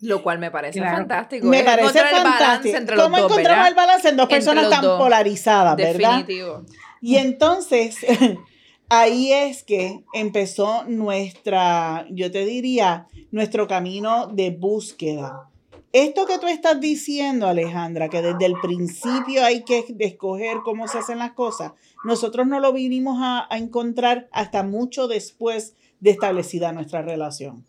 Lo 0.00 0.22
cual 0.22 0.38
me 0.38 0.52
parece 0.52 0.80
fantástico. 0.80 1.48
Me 1.48 1.64
parece 1.64 1.98
fantástico. 1.98 2.78
¿Cómo 2.96 3.18
encontramos 3.18 3.68
el 3.68 3.74
balance 3.74 4.08
en 4.08 4.16
dos 4.16 4.28
personas 4.28 4.70
tan 4.70 4.82
polarizadas, 4.82 5.76
verdad? 5.76 6.18
Definitivo. 6.18 6.64
Y 7.00 7.16
entonces, 7.16 7.96
ahí 8.88 9.32
es 9.32 9.64
que 9.64 10.04
empezó 10.14 10.84
nuestra, 10.84 12.06
yo 12.10 12.30
te 12.30 12.44
diría, 12.44 13.08
nuestro 13.32 13.66
camino 13.66 14.28
de 14.28 14.50
búsqueda 14.50 15.48
esto 15.92 16.24
que 16.26 16.38
tú 16.38 16.46
estás 16.46 16.80
diciendo, 16.80 17.46
Alejandra, 17.46 18.08
que 18.08 18.22
desde 18.22 18.46
el 18.46 18.54
principio 18.60 19.44
hay 19.44 19.62
que 19.62 19.84
escoger 19.98 20.58
cómo 20.64 20.88
se 20.88 20.98
hacen 20.98 21.18
las 21.18 21.32
cosas, 21.32 21.72
nosotros 22.04 22.46
no 22.46 22.60
lo 22.60 22.72
vinimos 22.72 23.18
a, 23.20 23.46
encontrar 23.50 24.28
hasta 24.32 24.62
mucho 24.62 25.06
después 25.06 25.76
de 26.00 26.10
establecida 26.10 26.72
nuestra 26.72 27.02
relación. 27.02 27.64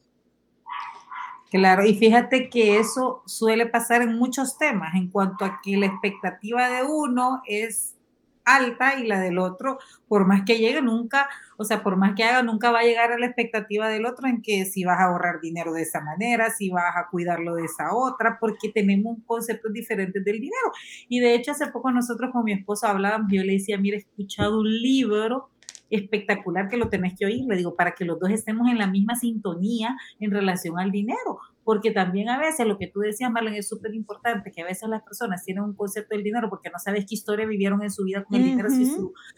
Claro, 1.52 1.86
y 1.86 1.94
fíjate 1.94 2.50
que 2.50 2.80
eso 2.80 3.22
suele 3.26 3.68
pasar 3.68 4.02
en 4.02 4.18
muchos 4.18 4.58
temas, 4.58 4.96
en 4.96 5.10
cuanto 5.10 5.46
a 5.46 5.60
que 5.62 5.78
la 5.78 5.86
expectativa 5.86 6.70
de 6.70 6.84
uno 6.84 7.42
es 7.46 7.96
alta 8.46 9.00
y 9.00 9.08
la 9.08 9.20
del 9.20 9.40
otro, 9.40 9.80
por 10.08 10.26
más 10.26 10.44
que 10.46 10.58
llegue, 10.58 10.82
nunca, 10.82 11.30
o 11.58 11.64
sea, 11.64 11.84
por 11.84 11.96
más 11.96 12.16
que 12.16 12.24
haga, 12.24 12.44
nunca 12.44 12.72
va 12.72 12.80
a 12.80 12.84
llegar 12.84 13.12
a 13.12 13.18
la 13.18 13.26
expectativa 13.26 13.88
del 13.88 14.06
otro 14.06 14.28
en 14.28 14.42
que 14.42 14.66
si 14.66 14.84
vas 14.84 15.00
a 15.00 15.06
ahorrar 15.06 15.40
dinero 15.42 15.74
de 15.74 15.84
esa 15.84 16.02
manera, 16.02 16.50
si 16.50 16.70
vas 16.70 16.96
a 16.96 17.08
cuidarlo 17.10 17.56
de 17.56 17.66
esa 17.66 17.94
otra, 17.94 18.38
porque 18.40 18.70
tenemos 18.70 19.18
conceptos 19.26 19.72
diferentes 19.74 20.24
del 20.24 20.40
dinero. 20.40 20.72
Y 21.10 21.20
de 21.20 21.36
hecho, 21.36 21.52
hace 21.52 21.68
poco 21.68 21.92
nosotros 21.92 22.32
con 22.32 22.44
mi 22.44 22.54
esposo 22.54 22.88
hablábamos, 22.88 23.32
yo 23.32 23.44
le 23.44 23.54
decía, 23.54 23.78
mira, 23.78 23.98
he 23.98 24.00
escuchado 24.00 24.60
un 24.60 24.70
libro 24.70 25.50
espectacular 25.96 26.68
que 26.70 26.78
lo 26.78 26.90
tenés 26.90 27.14
que 27.18 27.26
oír, 27.26 27.46
le 27.48 27.56
digo, 27.56 27.76
para 27.76 27.92
que 27.92 28.06
los 28.06 28.20
dos 28.20 28.32
estemos 28.32 28.70
en 28.70 28.78
la 28.78 28.88
misma 28.88 29.16
sintonía 29.16 29.96
en 30.20 30.32
relación 30.32 30.80
al 30.80 30.92
dinero, 30.92 31.40
porque 31.64 31.92
también 31.92 32.30
a 32.30 32.40
veces 32.40 32.68
lo 32.68 32.78
que 32.78 32.88
tú 32.88 33.00
decías, 33.00 33.32
Marlene, 33.32 33.60
es 33.60 33.70
súper 33.70 33.94
importante, 33.94 34.52
que 34.52 34.62
a 34.62 34.66
veces 34.66 34.90
las 34.90 35.04
personas 35.04 35.44
tienen 35.46 35.64
un 35.64 35.76
concepto 35.76 36.16
del 36.16 36.24
dinero 36.24 36.50
porque 36.50 36.70
no 36.70 36.80
sabes 36.80 37.06
qué 37.08 37.16
historia 37.16 37.46
vivieron 37.46 37.84
en 37.84 37.92
su 37.92 38.04
vida 38.04 38.24
con 38.24 38.38
el 38.38 38.44
dinero, 38.44 38.70
si, 38.70 38.86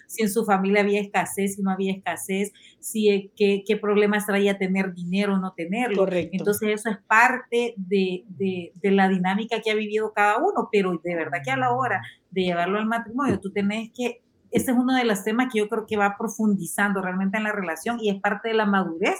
si, 0.07 0.23
en 0.23 0.29
su 0.29 0.45
familia 0.45 0.81
había 0.81 1.01
escasez, 1.01 1.55
si 1.55 1.61
no 1.61 1.71
había 1.71 1.91
escasez, 1.91 2.51
si 2.79 3.09
eh, 3.09 3.31
qué, 3.35 3.63
qué 3.65 3.77
problemas 3.77 4.25
traía 4.25 4.57
tener 4.57 4.93
dinero 4.93 5.35
o 5.35 5.37
no 5.37 5.53
tenerlo. 5.53 5.97
Correcto. 5.97 6.37
Entonces 6.37 6.69
eso 6.69 6.89
es 6.89 6.97
parte 7.05 7.73
de, 7.77 8.23
de, 8.29 8.71
de 8.75 8.91
la 8.91 9.09
dinámica 9.09 9.61
que 9.61 9.71
ha 9.71 9.75
vivido 9.75 10.13
cada 10.13 10.37
uno, 10.37 10.69
pero 10.71 10.99
de 11.03 11.15
verdad 11.15 11.39
que 11.43 11.51
a 11.51 11.57
la 11.57 11.73
hora 11.73 12.01
de 12.31 12.43
llevarlo 12.43 12.79
al 12.79 12.85
matrimonio, 12.85 13.39
tú 13.39 13.51
tenés 13.51 13.91
que 13.95 14.24
ese 14.55 14.71
es 14.71 14.77
uno 14.77 14.95
de 14.95 15.03
los 15.03 15.21
temas 15.25 15.51
que 15.51 15.59
yo 15.59 15.67
creo 15.67 15.85
que 15.85 15.97
va 15.97 16.15
profundizando 16.17 17.01
realmente 17.01 17.35
en 17.37 17.43
la 17.43 17.51
relación 17.51 17.99
y 17.99 18.09
es 18.09 18.21
parte 18.21 18.47
de 18.47 18.53
la 18.53 18.65
madurez 18.65 19.17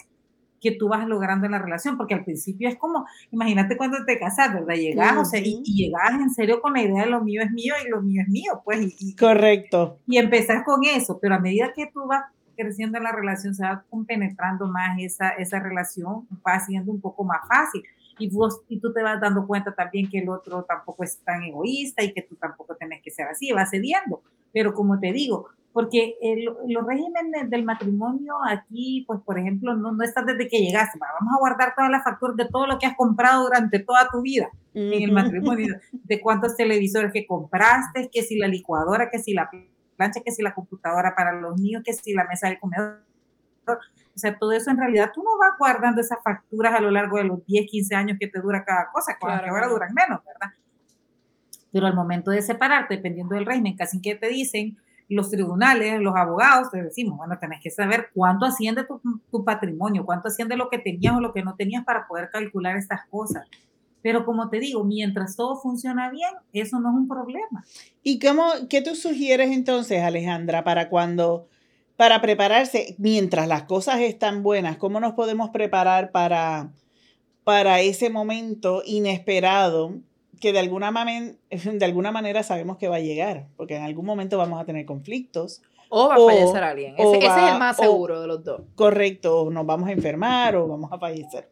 que 0.62 0.72
tú 0.72 0.88
vas 0.88 1.06
logrando 1.06 1.46
en 1.46 1.51
la 1.51 1.60
relación, 1.60 1.98
porque 1.98 2.13
al 2.13 2.24
principio 2.24 2.70
es 2.70 2.77
como, 2.77 3.06
imagínate 3.32 3.75
cuando 3.75 3.98
te 4.06 4.18
casas, 4.18 4.54
¿verdad? 4.54 4.75
Llegas, 4.75 5.18
o 5.18 5.25
sea, 5.25 5.42
y, 5.42 5.62
llegas 5.62 6.13
en 6.13 6.30
serio 6.30 6.62
con 6.62 6.72
la 6.72 6.82
idea 6.82 7.04
de 7.04 7.10
lo 7.10 7.22
mío 7.22 7.42
es 7.42 7.51
mío 7.51 7.74
y 7.86 7.89
lo 7.89 8.01
mío 8.01 8.22
es 8.22 8.30
mío, 8.30 8.62
pues. 8.63 8.96
Y, 8.98 9.13
Correcto. 9.18 10.00
Y 10.08 10.18
empezar 10.18 10.63
con 10.63 10.86
eso, 10.86 11.20
pero 11.22 11.36
a 11.36 11.39
medida 11.39 11.74
que 11.75 11.88
tú 11.94 12.08
vas 12.08 12.24
creciendo 12.56 12.98
en 12.98 13.04
la 13.04 13.12
relación, 13.12 13.54
se 13.54 13.63
va 13.63 13.84
compenetrando 13.89 14.68
más 14.68 14.98
esa, 15.00 15.32
esa 15.32 15.60
relación, 15.60 16.25
va 16.48 16.62
siendo 16.62 16.94
un 16.94 17.01
poco 17.01 17.25
más 17.25 17.42
fácil. 17.46 17.84
Y, 18.18 18.30
vos, 18.30 18.62
y 18.70 18.80
tú 18.80 18.94
te 18.94 19.04
vas 19.04 19.20
dando 19.20 19.46
cuenta 19.46 19.75
también 19.75 20.10
que 20.10 20.20
el 20.20 20.30
otro 20.30 20.63
tampoco 20.63 21.04
es 21.04 21.20
tan 21.25 21.44
egoísta 21.44 22.04
y 22.04 22.13
que 22.13 22.22
tú 22.22 22.36
tampoco 22.36 22.75
tenés 22.77 23.01
que 23.04 23.12
ser 23.12 23.27
así, 23.27 23.51
vas 23.51 23.70
cediendo. 23.70 24.24
Pero 24.56 24.74
como 24.74 25.02
te 25.02 25.12
digo, 25.12 25.50
porque 25.74 26.16
el, 26.22 26.46
los 26.46 26.88
regímenes 26.88 27.50
del 27.50 27.66
matrimonio 27.66 28.36
aquí, 28.48 29.04
pues 29.06 29.20
por 29.26 29.38
ejemplo, 29.38 29.76
no, 29.76 29.92
no 29.92 30.02
estás 30.06 30.26
desde 30.26 30.48
que 30.48 30.60
llegaste, 30.60 30.98
vamos 30.98 31.34
a 31.36 31.40
guardar 31.40 31.74
todas 31.76 31.92
las 31.92 32.02
facturas 32.02 32.38
de 32.38 32.48
todo 32.48 32.66
lo 32.66 32.80
que 32.80 32.86
has 32.86 32.96
comprado 32.96 33.44
durante 33.44 33.80
toda 33.80 34.08
tu 34.10 34.22
vida 34.22 34.50
en 34.74 35.04
el 35.04 35.12
matrimonio, 35.12 35.76
de 35.92 36.22
cuántos 36.22 36.56
televisores 36.56 37.12
que 37.12 37.28
compraste, 37.28 38.10
que 38.10 38.22
si 38.22 38.38
la 38.38 38.48
licuadora, 38.48 39.10
que 39.12 39.20
si 39.20 39.34
la 39.34 39.50
plancha, 39.98 40.22
que 40.24 40.32
si 40.32 40.42
la 40.42 40.56
computadora 40.56 41.14
para 41.14 41.34
los 41.34 41.60
niños, 41.60 41.84
que 41.84 41.92
si 41.92 42.14
la 42.14 42.24
mesa 42.24 42.48
del 42.48 42.58
comedor. 42.58 43.02
O 43.68 44.18
sea, 44.18 44.38
todo 44.38 44.54
eso 44.54 44.72
en 44.72 44.78
realidad 44.78 45.12
tú 45.14 45.24
no 45.24 45.38
vas 45.38 45.58
guardando 45.60 46.00
esas 46.00 46.20
facturas 46.24 46.74
a 46.74 46.80
lo 46.80 46.92
largo 46.92 47.18
de 47.18 47.26
los 47.26 47.46
10, 47.46 47.66
15 47.70 47.96
años 47.96 48.18
que 48.18 48.28
te 48.28 48.40
dura 48.40 48.64
cada 48.64 48.90
cosa, 48.94 49.18
que 49.20 49.28
ahora 49.28 49.68
duran 49.68 49.94
menos, 49.94 50.24
¿verdad? 50.24 50.56
Pero 51.75 51.88
al 51.88 51.94
momento 51.94 52.32
de 52.32 52.41
separarte, 52.41 52.96
dependiendo 52.96 53.36
del 53.36 53.46
régimen, 53.46 53.75
casi 53.75 54.00
que 54.00 54.15
te 54.15 54.29
dicen 54.29 54.77
los 55.10 55.29
tribunales, 55.29 56.00
los 56.00 56.15
abogados, 56.15 56.72
te 56.72 56.82
decimos, 56.82 57.17
bueno, 57.17 57.38
tenés 57.38 57.62
que 57.62 57.70
saber 57.70 58.12
cuánto 58.13 58.46
asciende 58.46 58.86
tu, 58.86 59.01
tu 59.29 59.44
patrimonio, 59.44 60.05
cuánto 60.05 60.29
asciende 60.29 60.55
lo 60.55 60.70
que 60.70 60.79
tenías 60.79 61.17
o 61.17 61.20
lo 61.20 61.34
que 61.34 61.44
no 61.44 61.55
tenías 61.55 61.84
para 61.84 62.08
poder 62.08 62.29
calcular 62.32 62.77
estas 62.77 63.01
cosas. 63.10 63.46
Pero 64.01 64.24
como 64.24 64.48
te 64.48 64.62
digo, 64.62 64.86
mientras 64.86 65.36
todo 65.36 65.58
funciona 65.58 66.10
bien, 66.10 66.29
eso 66.53 66.79
no 66.79 66.91
es 66.91 66.96
un 66.96 67.10
problema. 67.10 67.65
¿Y 68.01 68.20
cómo, 68.20 68.46
qué 68.70 68.82
tú 68.82 68.96
sugieres 68.96 69.51
entonces, 69.51 70.01
Alejandra, 70.01 70.63
para 70.63 70.88
cuando, 70.88 71.50
para 71.98 72.22
prepararse, 72.22 72.96
mientras 73.00 73.50
las 73.50 73.63
cosas 73.63 74.00
están 74.00 74.44
buenas, 74.44 74.77
cómo 74.77 75.01
nos 75.01 75.12
podemos 75.12 75.50
preparar 75.50 76.12
para, 76.12 76.70
para 77.44 77.82
ese 77.82 78.10
momento 78.10 78.82
inesperado 78.86 80.00
que 80.39 80.54
de 80.54 80.60
alguna, 80.60 80.92
de 81.50 81.86
alguna 81.86 82.12
manera 82.12 82.44
sabemos 82.44 82.77
que 82.77 82.88
va 82.88 82.98
a 82.98 83.01
llegar, 83.01 83.48
porque 83.58 83.75
en 83.75 83.84
algún 83.84 84.06
momento 84.06 84.38
vamos 84.38 84.62
a 84.62 84.65
tener 84.65 84.86
conflictos. 84.86 85.62
O 85.89 86.10
va 86.10 86.15
a 86.15 86.18
fallecer 86.18 86.63
alguien. 86.63 86.96
Ese, 86.98 87.18
es 87.18 87.24
el 87.24 87.60
más 87.60 87.77
seguro 87.77 88.22
de 88.22 88.27
los 88.27 88.44
dos. 88.44 88.62
Correcto, 88.75 89.42
o 89.42 89.51
nos 89.51 89.65
vamos 89.65 89.89
a 89.89 89.92
enfermar 89.92 90.56
o 90.56 90.68
vamos 90.68 90.92
a 90.92 90.98
fallecer. 90.98 91.50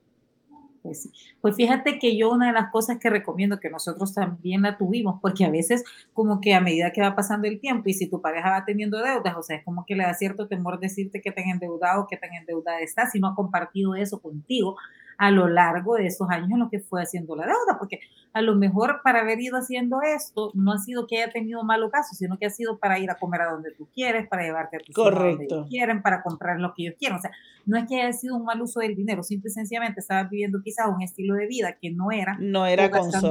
Pues, 0.83 1.09
pues, 1.39 1.55
fíjate 1.55 1.97
que 1.97 2.17
yo 2.17 2.29
una 2.29 2.47
de 2.47 2.53
las 2.53 2.69
cosas 2.69 2.97
que 2.99 3.09
recomiendo, 3.09 3.57
que 3.61 3.69
nosotros 3.69 4.13
también 4.13 4.63
la 4.63 4.77
tuvimos, 4.77 5.19
porque 5.21 5.45
a 5.45 5.49
veces 5.49 5.85
como 6.11 6.41
que 6.41 6.53
a 6.53 6.59
medida 6.59 6.91
que 6.91 6.99
va 6.99 7.15
pasando 7.15 7.47
el 7.47 7.61
tiempo 7.61 7.87
y 7.87 7.93
si 7.93 8.09
tu 8.09 8.21
pareja 8.21 8.49
va 8.49 8.65
teniendo 8.65 9.01
deudas, 9.01 9.33
o 9.37 9.43
sea, 9.43 9.55
es 9.55 9.63
como 9.63 9.85
que 9.85 9.95
le 9.95 10.03
da 10.03 10.13
cierto 10.13 10.49
temor 10.49 10.81
decirte 10.81 11.21
que 11.21 11.31
te 11.31 11.41
han 11.41 11.51
endeudado, 11.51 12.05
que 12.09 12.17
tan 12.17 12.33
endeudada 12.33 12.81
estás, 12.81 13.11
si 13.13 13.21
no 13.21 13.29
ha 13.29 13.35
compartido 13.35 13.95
eso 13.95 14.21
contigo, 14.21 14.75
a 15.17 15.31
lo 15.31 15.47
largo 15.47 15.95
de 15.95 16.07
esos 16.07 16.29
años 16.29 16.49
en 16.51 16.59
los 16.59 16.69
que 16.69 16.79
fue 16.79 17.01
haciendo 17.01 17.35
la 17.35 17.45
deuda, 17.45 17.77
porque 17.79 17.99
a 18.33 18.41
lo 18.41 18.55
mejor 18.55 19.01
para 19.03 19.21
haber 19.21 19.39
ido 19.39 19.57
haciendo 19.57 20.01
esto 20.01 20.51
no 20.53 20.73
ha 20.73 20.79
sido 20.79 21.05
que 21.07 21.21
haya 21.21 21.31
tenido 21.31 21.63
malo 21.63 21.89
caso, 21.89 22.15
sino 22.15 22.37
que 22.37 22.47
ha 22.47 22.49
sido 22.49 22.77
para 22.79 22.99
ir 22.99 23.09
a 23.11 23.15
comer 23.15 23.41
a 23.41 23.51
donde 23.51 23.71
tú 23.71 23.87
quieres, 23.93 24.27
para 24.27 24.43
llevarte 24.43 24.77
a 24.77 24.79
tus 24.79 24.89
hijos 24.89 25.13
donde 25.13 25.45
ellos 25.45 25.67
quieren, 25.69 26.01
para 26.01 26.23
comprar 26.23 26.59
lo 26.59 26.73
que 26.73 26.83
ellos 26.83 26.95
quieren. 26.97 27.17
O 27.17 27.21
sea, 27.21 27.31
no 27.65 27.77
es 27.77 27.87
que 27.87 28.01
haya 28.01 28.13
sido 28.13 28.35
un 28.35 28.45
mal 28.45 28.61
uso 28.61 28.79
del 28.79 28.95
dinero, 28.95 29.23
simple 29.23 29.49
y 29.49 29.53
sencillamente 29.53 29.99
estabas 29.99 30.29
viviendo 30.29 30.61
quizás 30.63 30.87
un 30.87 31.01
estilo 31.01 31.35
de 31.35 31.47
vida 31.47 31.77
que 31.79 31.91
no 31.91 32.11
era, 32.11 32.37
no 32.39 32.65
era 32.65 32.89
cosas 32.89 33.23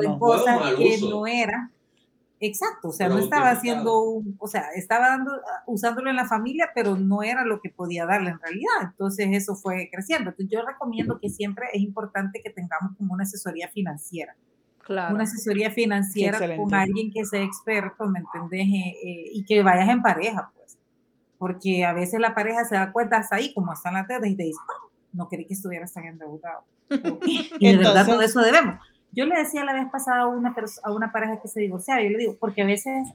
que 0.77 0.99
no 1.01 1.27
era 1.27 1.71
Exacto, 2.45 2.89
o 2.89 2.93
sea, 2.93 3.09
no 3.09 3.19
estaba 3.19 3.51
haciendo 3.51 4.03
un, 4.03 4.37
o 4.41 4.49
sea, 4.49 4.71
estaba 4.75 5.11
dando, 5.11 5.31
usándolo 5.67 6.11
en 6.11 6.17
la 6.17 6.27
familia, 6.27 6.71
pero 6.75 6.97
no 6.97 7.23
era 7.23 7.45
lo 7.45 7.61
que 7.61 7.71
podía 7.71 8.05
darle 8.05 8.31
en 8.31 8.41
realidad. 8.41 8.91
Entonces 8.91 9.29
eso 9.31 9.55
fue 9.55 9.89
creciendo. 9.93 10.31
Entonces 10.31 10.53
yo 10.53 10.67
recomiendo 10.67 11.21
que 11.21 11.31
siempre 11.31 11.67
es 11.73 11.81
importante 11.81 12.41
que 12.43 12.51
tengamos 12.51 12.97
como 12.99 13.15
una 13.15 13.23
asesoría 13.23 13.69
financiera. 13.69 14.35
Claro. 14.81 15.15
Una 15.15 15.23
asesoría 15.23 15.71
financiera 15.71 16.57
con 16.57 16.75
alguien 16.75 17.13
que 17.13 17.25
sea 17.25 17.45
experto, 17.45 18.09
¿me 18.09 18.19
entendés? 18.19 18.67
Eh, 18.67 18.97
eh, 19.05 19.31
y 19.35 19.45
que 19.45 19.63
vayas 19.63 19.89
en 19.89 20.03
pareja, 20.03 20.51
pues. 20.57 20.77
Porque 21.39 21.85
a 21.85 21.93
veces 21.93 22.19
la 22.19 22.35
pareja 22.35 22.65
se 22.65 22.75
da 22.75 22.91
cuenta 22.91 23.19
hasta 23.19 23.37
ahí, 23.37 23.55
como 23.55 23.73
están 23.73 23.95
las 23.95 24.09
deudas, 24.09 24.29
y 24.29 24.35
te 24.35 24.43
dice, 24.43 24.59
no 25.13 25.29
quería 25.29 25.47
que 25.47 25.55
estuvieras 25.55 25.93
tan 25.93 26.07
endeudado. 26.07 26.65
y 27.61 27.71
de 27.71 27.77
verdad 27.77 28.05
todo 28.05 28.21
eso 28.21 28.41
debemos. 28.41 28.81
Yo 29.13 29.27
le 29.27 29.37
decía 29.37 29.65
la 29.65 29.75
vez 29.75 29.91
pasada 29.91 30.23
a 30.23 30.27
una, 30.27 30.55
a 30.83 30.93
una 30.93 31.13
pareja 31.13 31.41
que 31.41 31.49
se 31.49 31.61
divorciaba, 31.61 32.03
yo 32.03 32.11
le 32.11 32.19
digo, 32.19 32.37
porque 32.41 32.63
a 32.63 32.67
veces 32.67 33.09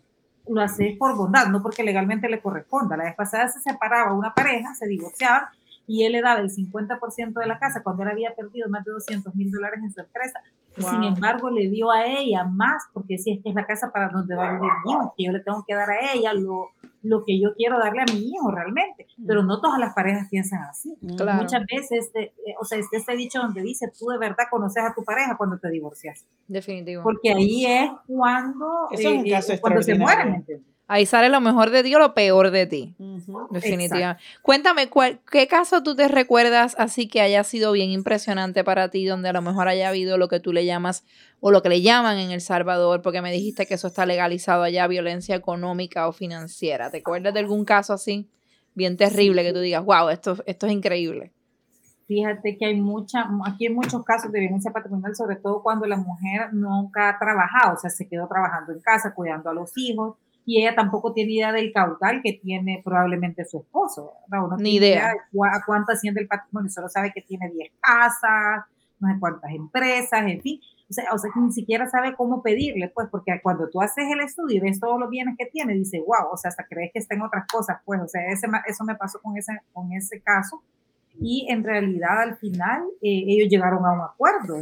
lo 0.48 0.62
hace 0.62 0.96
por 0.98 1.16
bondad, 1.16 1.48
no 1.48 1.62
porque 1.62 1.84
legalmente 1.84 2.30
le 2.30 2.42
corresponda. 2.42 2.96
La 2.96 3.06
vez 3.06 3.16
pasada 3.16 3.50
se 3.50 3.60
separaba 3.60 4.14
una 4.14 4.34
pareja, 4.34 4.74
se 4.76 4.88
divorciaban 4.88 5.44
y 5.88 6.04
él 6.04 6.12
le 6.14 6.22
daba 6.22 6.42
el 6.42 6.50
50% 6.50 7.34
de 7.34 7.48
la 7.48 7.60
casa 7.60 7.82
cuando 7.82 8.04
él 8.04 8.10
había 8.10 8.36
perdido 8.36 8.70
más 8.70 8.84
de 8.84 8.92
200 8.92 9.34
mil 9.36 9.52
dólares 9.52 9.80
en 9.82 9.92
su 9.92 10.02
empresa. 10.02 10.42
Sin 10.78 11.04
embargo, 11.04 11.50
le 11.50 11.70
dio 11.70 11.90
a 11.90 12.06
ella 12.06 12.44
más, 12.44 12.84
porque 12.94 13.18
si 13.18 13.32
es 13.32 13.42
que 13.42 13.50
es 13.50 13.56
la 13.56 13.66
casa 13.66 13.92
para 13.92 14.10
donde 14.10 14.36
va 14.36 14.50
a 14.50 14.54
vivir 14.54 14.70
hijo, 14.86 15.14
que 15.18 15.24
yo 15.24 15.32
le 15.32 15.40
tengo 15.40 15.64
que 15.68 15.74
dar 15.74 15.90
a 15.90 16.14
ella 16.14 16.34
lo, 16.34 16.70
lo 17.08 17.24
que 17.26 17.40
yo 17.40 17.54
quiero 17.56 17.80
darle 17.80 18.02
a 18.02 18.14
mi 18.14 18.30
hijo 18.30 18.52
realmente. 18.52 19.08
Pero 19.26 19.44
no 19.44 19.60
todas 19.62 19.80
las 19.80 19.94
parejas 19.94 20.28
piensan 20.30 20.62
así. 20.64 20.96
Muchas 21.02 21.64
veces, 21.72 22.06
este, 22.06 22.34
eh, 22.46 22.56
o 22.60 22.66
sea, 22.66 22.78
este, 22.78 22.98
este 22.98 23.16
dicho 23.16 23.40
donde 23.40 23.62
dice, 23.62 23.92
tú 23.98 24.08
de 24.08 24.18
verdad 24.18 24.46
conoces 24.50 24.84
a 24.84 24.94
tu 24.94 25.04
pareja 25.04 25.38
cuando 25.38 25.58
te 25.58 25.70
divorcias. 25.70 26.26
Definitivo. 26.48 27.04
Porque 27.04 27.32
ahí 27.32 27.66
es 27.66 27.92
cuando, 28.06 28.88
es 28.92 29.06
un 29.06 29.26
eh, 29.26 29.32
caso 29.32 29.54
eh, 29.54 29.60
cuando 29.60 29.82
se 29.82 29.96
mueren, 29.96 30.36
¿entiendes? 30.36 30.77
Ahí 30.90 31.06
sale 31.06 31.28
lo 31.28 31.42
mejor 31.42 31.70
de 31.70 31.84
ti 31.84 31.94
o 31.96 32.00
lo 32.00 32.14
peor 32.14 32.50
de 32.50 32.66
ti. 32.66 32.96
Definitivamente. 33.52 34.24
Cuéntame, 34.42 34.90
¿qué 35.30 35.48
caso 35.48 35.84
tú 35.84 35.96
te 35.96 36.08
recuerdas 36.08 36.76
así 36.80 37.10
que 37.10 37.20
haya 37.20 37.44
sido 37.44 37.74
bien 37.74 37.90
impresionante 37.90 38.64
para 38.64 38.90
ti, 38.90 39.06
donde 39.06 39.28
a 39.28 39.34
lo 39.34 39.42
mejor 39.42 39.68
haya 39.68 39.90
habido 39.90 40.18
lo 40.18 40.30
que 40.30 40.40
tú 40.40 40.54
le 40.54 40.66
llamas 40.66 41.04
o 41.42 41.52
lo 41.52 41.62
que 41.62 41.70
le 41.70 41.82
llaman 41.82 42.18
en 42.20 42.32
El 42.32 42.40
Salvador, 42.40 43.02
porque 43.02 43.22
me 43.22 43.34
dijiste 43.34 43.66
que 43.66 43.74
eso 43.74 43.88
está 43.88 44.06
legalizado 44.06 44.64
allá, 44.64 44.88
violencia 44.88 45.36
económica 45.36 46.08
o 46.08 46.14
financiera. 46.14 46.90
¿Te 46.90 47.00
acuerdas 47.00 47.34
de 47.34 47.42
algún 47.42 47.66
caso 47.66 47.92
así 47.92 48.30
bien 48.74 48.96
terrible 48.96 49.44
que 49.44 49.52
tú 49.52 49.60
digas, 49.60 49.84
wow, 49.84 50.08
esto, 50.08 50.38
esto 50.46 50.68
es 50.68 50.72
increíble? 50.72 51.34
Fíjate 52.08 52.58
que 52.58 52.66
hay 52.66 52.80
mucha, 52.80 53.28
aquí 53.46 53.68
hay 53.68 53.74
muchos 53.74 54.06
casos 54.06 54.32
de 54.32 54.40
violencia 54.40 54.72
patrimonial, 54.72 55.14
sobre 55.14 55.36
todo 55.36 55.62
cuando 55.62 55.86
la 55.86 55.98
mujer 55.98 56.54
nunca 56.54 57.10
ha 57.10 57.20
trabajado, 57.20 57.76
o 57.76 57.78
sea, 57.78 57.90
se 57.90 58.08
quedó 58.08 58.30
trabajando 58.30 58.72
en 58.72 58.80
casa, 58.80 59.14
cuidando 59.14 59.50
a 59.50 59.54
los 59.54 59.78
hijos, 59.78 60.16
y 60.48 60.62
ella 60.62 60.74
tampoco 60.74 61.12
tiene 61.12 61.34
idea 61.34 61.52
del 61.52 61.74
caudal 61.74 62.22
que 62.24 62.40
tiene 62.42 62.82
probablemente 62.84 63.44
su 63.44 63.60
esposo. 63.60 64.14
Ni 64.60 64.76
idea. 64.76 65.10
a 65.10 65.66
cuánto 65.66 65.92
asciende 65.92 66.22
el 66.22 66.28
patrimonio, 66.30 66.70
solo 66.70 66.88
sabe 66.88 67.12
que 67.14 67.22
tiene 67.22 67.52
10 67.52 67.74
casas, 67.82 68.64
no 68.98 69.10
sé 69.10 69.20
cuántas 69.20 69.52
empresas, 69.52 70.26
en 70.26 70.42
fin. 70.42 70.62
O 70.90 70.94
sea, 70.94 71.04
o 71.14 71.18
sea, 71.18 71.30
que 71.34 71.42
ni 71.42 71.52
siquiera 71.52 71.90
sabe 71.90 72.16
cómo 72.16 72.42
pedirle, 72.42 72.90
pues, 72.96 73.10
porque 73.12 73.42
cuando 73.44 73.70
tú 73.70 73.82
haces 73.82 74.06
el 74.10 74.22
estudio 74.22 74.56
y 74.56 74.60
ves 74.62 74.80
todos 74.80 74.98
los 74.98 75.10
bienes 75.10 75.36
que 75.38 75.48
tiene, 75.48 75.74
dice, 75.74 76.00
wow, 76.00 76.32
o 76.32 76.38
sea, 76.38 76.48
hasta 76.48 76.66
crees 76.66 76.92
que 76.94 77.00
está 77.00 77.16
en 77.16 77.24
otras 77.24 77.46
cosas, 77.52 77.80
pues, 77.84 78.00
o 78.00 78.08
sea, 78.08 78.22
ese, 78.28 78.48
eso 78.68 78.86
me 78.86 78.96
pasó 78.96 79.20
con 79.22 79.36
ese, 79.36 79.52
con 79.74 79.92
ese 79.92 80.22
caso 80.22 80.64
y 81.20 81.48
en 81.50 81.64
realidad 81.64 82.22
al 82.22 82.38
final 82.38 82.84
eh, 83.02 83.24
ellos 83.28 83.50
llegaron 83.50 83.86
a 83.86 83.94
un 83.94 84.02
acuerdo, 84.02 84.58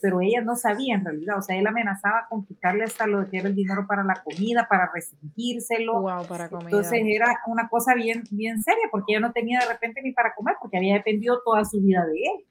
pero 0.00 0.20
ella 0.20 0.40
no 0.42 0.56
sabía 0.56 0.94
en 0.94 1.04
realidad, 1.04 1.38
o 1.38 1.42
sea, 1.42 1.56
él 1.56 1.66
amenazaba 1.66 2.26
con 2.28 2.44
quitarle 2.44 2.84
hasta 2.84 3.06
lo 3.06 3.28
que 3.28 3.38
era 3.38 3.48
el 3.48 3.54
dinero 3.54 3.86
para 3.86 4.04
la 4.04 4.22
comida, 4.22 4.66
para 4.68 4.90
restringírselo. 4.92 6.00
Wow, 6.00 6.26
para 6.26 6.48
comida. 6.48 6.70
Entonces 6.70 7.00
era 7.04 7.38
una 7.46 7.68
cosa 7.68 7.94
bien, 7.94 8.24
bien 8.30 8.62
seria, 8.62 8.88
porque 8.90 9.12
ella 9.12 9.20
no 9.20 9.32
tenía 9.32 9.60
de 9.60 9.66
repente 9.66 10.02
ni 10.02 10.12
para 10.12 10.34
comer, 10.34 10.56
porque 10.60 10.76
había 10.76 10.94
dependido 10.94 11.40
toda 11.44 11.64
su 11.64 11.80
vida 11.80 12.04
de 12.06 12.12
él. 12.12 12.44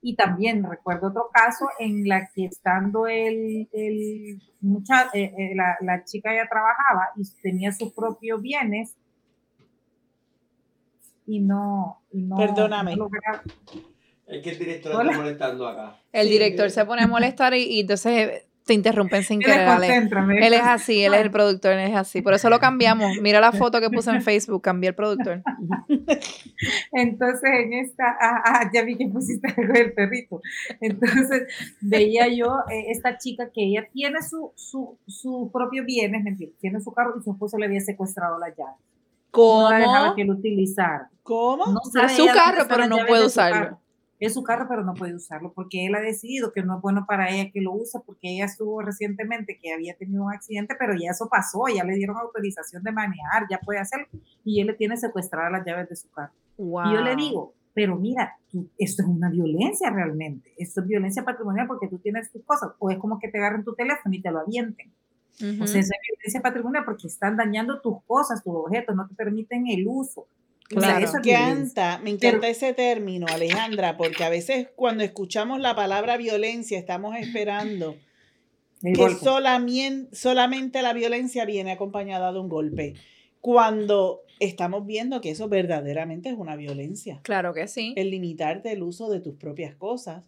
Y 0.00 0.14
también 0.14 0.62
recuerdo 0.62 1.08
otro 1.08 1.28
caso 1.32 1.66
en 1.80 2.06
la 2.06 2.28
que 2.32 2.44
estando 2.44 3.08
el, 3.08 3.68
el 3.72 4.40
mucha, 4.60 5.08
eh, 5.12 5.34
eh, 5.36 5.54
la, 5.56 5.76
la 5.80 6.04
chica 6.04 6.32
ya 6.32 6.48
trabajaba 6.48 7.08
y 7.16 7.22
tenía 7.42 7.72
sus 7.72 7.92
propios 7.92 8.40
bienes, 8.40 8.96
y 11.28 11.40
no, 11.40 12.02
Perdóname. 12.36 12.96
es 14.26 14.42
que 14.42 14.50
el 14.50 14.58
director 14.58 14.92
está 14.92 15.16
molestando 15.18 15.68
acá. 15.68 15.96
El 16.10 16.30
director 16.30 16.70
se 16.70 16.86
pone 16.86 17.02
a 17.02 17.06
molestar 17.06 17.52
y, 17.54 17.80
entonces 17.80 18.44
te 18.64 18.72
interrumpen 18.72 19.22
sin 19.22 19.40
querer. 19.40 19.68
Él 20.40 20.54
es 20.54 20.62
así, 20.62 21.02
él 21.02 21.12
es 21.14 21.20
el 21.20 21.30
productor, 21.30 21.72
él 21.72 21.90
es 21.90 21.96
así. 21.96 22.22
Por 22.22 22.32
eso 22.32 22.48
lo 22.48 22.58
cambiamos. 22.58 23.18
Mira 23.20 23.40
la 23.40 23.52
foto 23.52 23.80
que 23.80 23.90
puse 23.90 24.10
en 24.10 24.22
Facebook, 24.22 24.62
cambié 24.62 24.90
el 24.90 24.94
productor. 24.94 25.42
Entonces, 26.92 27.50
en 27.64 27.72
esta, 27.74 28.04
ah, 28.20 28.42
ah, 28.44 28.70
ya 28.72 28.82
vi 28.84 28.96
que 28.96 29.08
pusiste 29.08 29.48
algo 29.56 29.72
del 29.72 29.92
perrito. 29.92 30.40
Entonces, 30.80 31.44
veía 31.80 32.28
yo 32.28 32.58
eh, 32.70 32.90
esta 32.90 33.18
chica 33.18 33.50
que 33.54 33.64
ella 33.64 33.86
tiene 33.92 34.22
su, 34.22 34.52
su, 34.56 34.98
su 35.06 35.50
propio 35.52 35.84
bienes, 35.84 36.24
tiene 36.60 36.80
su 36.80 36.92
carro 36.92 37.14
y 37.18 37.22
su 37.22 37.32
esposo 37.32 37.58
le 37.58 37.66
había 37.66 37.80
secuestrado 37.80 38.38
la 38.38 38.48
llave. 38.48 38.76
¿Cómo? 39.30 39.70
No 39.70 39.78
dejaba 39.78 40.14
que 40.14 40.24
lo 40.24 40.34
utilizara. 40.34 41.10
¿Cómo? 41.22 41.64
es 42.02 42.16
su 42.16 42.26
carro, 42.26 42.66
pero 42.68 42.86
no 42.86 42.96
puede 43.06 43.26
usarlo. 43.26 43.78
Es 44.20 44.34
su 44.34 44.42
carro, 44.42 44.66
pero 44.68 44.82
no 44.82 44.94
puede 44.94 45.14
usarlo 45.14 45.52
porque 45.52 45.86
él 45.86 45.94
ha 45.94 46.00
decidido 46.00 46.52
que 46.52 46.64
no 46.64 46.76
es 46.76 46.82
bueno 46.82 47.04
para 47.06 47.30
ella 47.30 47.52
que 47.52 47.60
lo 47.60 47.72
use 47.72 48.00
porque 48.04 48.34
ella 48.34 48.46
estuvo 48.46 48.82
recientemente 48.82 49.58
que 49.62 49.72
había 49.72 49.94
tenido 49.96 50.24
un 50.24 50.32
accidente, 50.32 50.74
pero 50.76 50.94
ya 50.94 51.10
eso 51.10 51.28
pasó, 51.28 51.64
ya 51.72 51.84
le 51.84 51.94
dieron 51.94 52.16
autorización 52.16 52.82
de 52.82 52.90
manejar, 52.90 53.46
ya 53.48 53.60
puede 53.60 53.78
hacerlo 53.78 54.08
y 54.44 54.60
él 54.60 54.66
le 54.66 54.74
tiene 54.74 54.96
secuestradas 54.96 55.52
las 55.52 55.64
llaves 55.64 55.88
de 55.88 55.96
su 55.96 56.10
carro. 56.10 56.32
Y 56.58 56.94
yo 56.94 57.00
le 57.00 57.14
digo, 57.14 57.54
pero 57.74 57.94
mira, 57.94 58.36
esto 58.76 59.02
es 59.02 59.08
una 59.08 59.30
violencia 59.30 59.88
realmente, 59.90 60.52
esto 60.56 60.80
es 60.80 60.88
violencia 60.88 61.24
patrimonial 61.24 61.68
porque 61.68 61.86
tú 61.86 61.98
tienes 61.98 62.32
tus 62.32 62.42
cosas, 62.42 62.70
o 62.80 62.90
es 62.90 62.98
como 62.98 63.20
que 63.20 63.28
te 63.28 63.38
agarren 63.38 63.62
tu 63.62 63.76
teléfono 63.76 64.12
y 64.16 64.20
te 64.20 64.32
lo 64.32 64.40
avienten. 64.40 64.90
O 65.60 65.66
sea, 65.66 65.80
es 65.80 65.90
violencia 66.08 66.40
patrimonial 66.42 66.84
porque 66.84 67.06
están 67.06 67.36
dañando 67.36 67.80
tus 67.80 68.02
cosas, 68.04 68.42
tus 68.42 68.54
objetos, 68.54 68.96
no 68.96 69.06
te 69.06 69.14
permiten 69.14 69.68
el 69.68 69.86
uso. 69.86 70.26
Claro, 70.68 71.04
eso 71.04 71.18
me 71.24 71.30
encanta, 71.30 71.98
me 72.02 72.10
encanta 72.10 72.48
ese 72.48 72.74
término, 72.74 73.26
Alejandra, 73.26 73.96
porque 73.96 74.24
a 74.24 74.28
veces 74.28 74.68
cuando 74.76 75.02
escuchamos 75.02 75.60
la 75.60 75.74
palabra 75.74 76.18
violencia 76.18 76.78
estamos 76.78 77.16
esperando 77.16 77.96
que 78.82 79.08
solamente, 79.22 80.14
solamente 80.14 80.82
la 80.82 80.92
violencia 80.92 81.46
viene 81.46 81.72
acompañada 81.72 82.32
de 82.32 82.40
un 82.40 82.48
golpe, 82.48 82.94
cuando 83.40 84.22
estamos 84.40 84.84
viendo 84.84 85.20
que 85.20 85.30
eso 85.30 85.48
verdaderamente 85.48 86.28
es 86.28 86.36
una 86.36 86.54
violencia. 86.56 87.20
Claro 87.22 87.54
que 87.54 87.66
sí. 87.66 87.94
El 87.96 88.10
limitarte 88.10 88.72
el 88.72 88.82
uso 88.82 89.08
de 89.08 89.20
tus 89.20 89.36
propias 89.36 89.74
cosas 89.74 90.22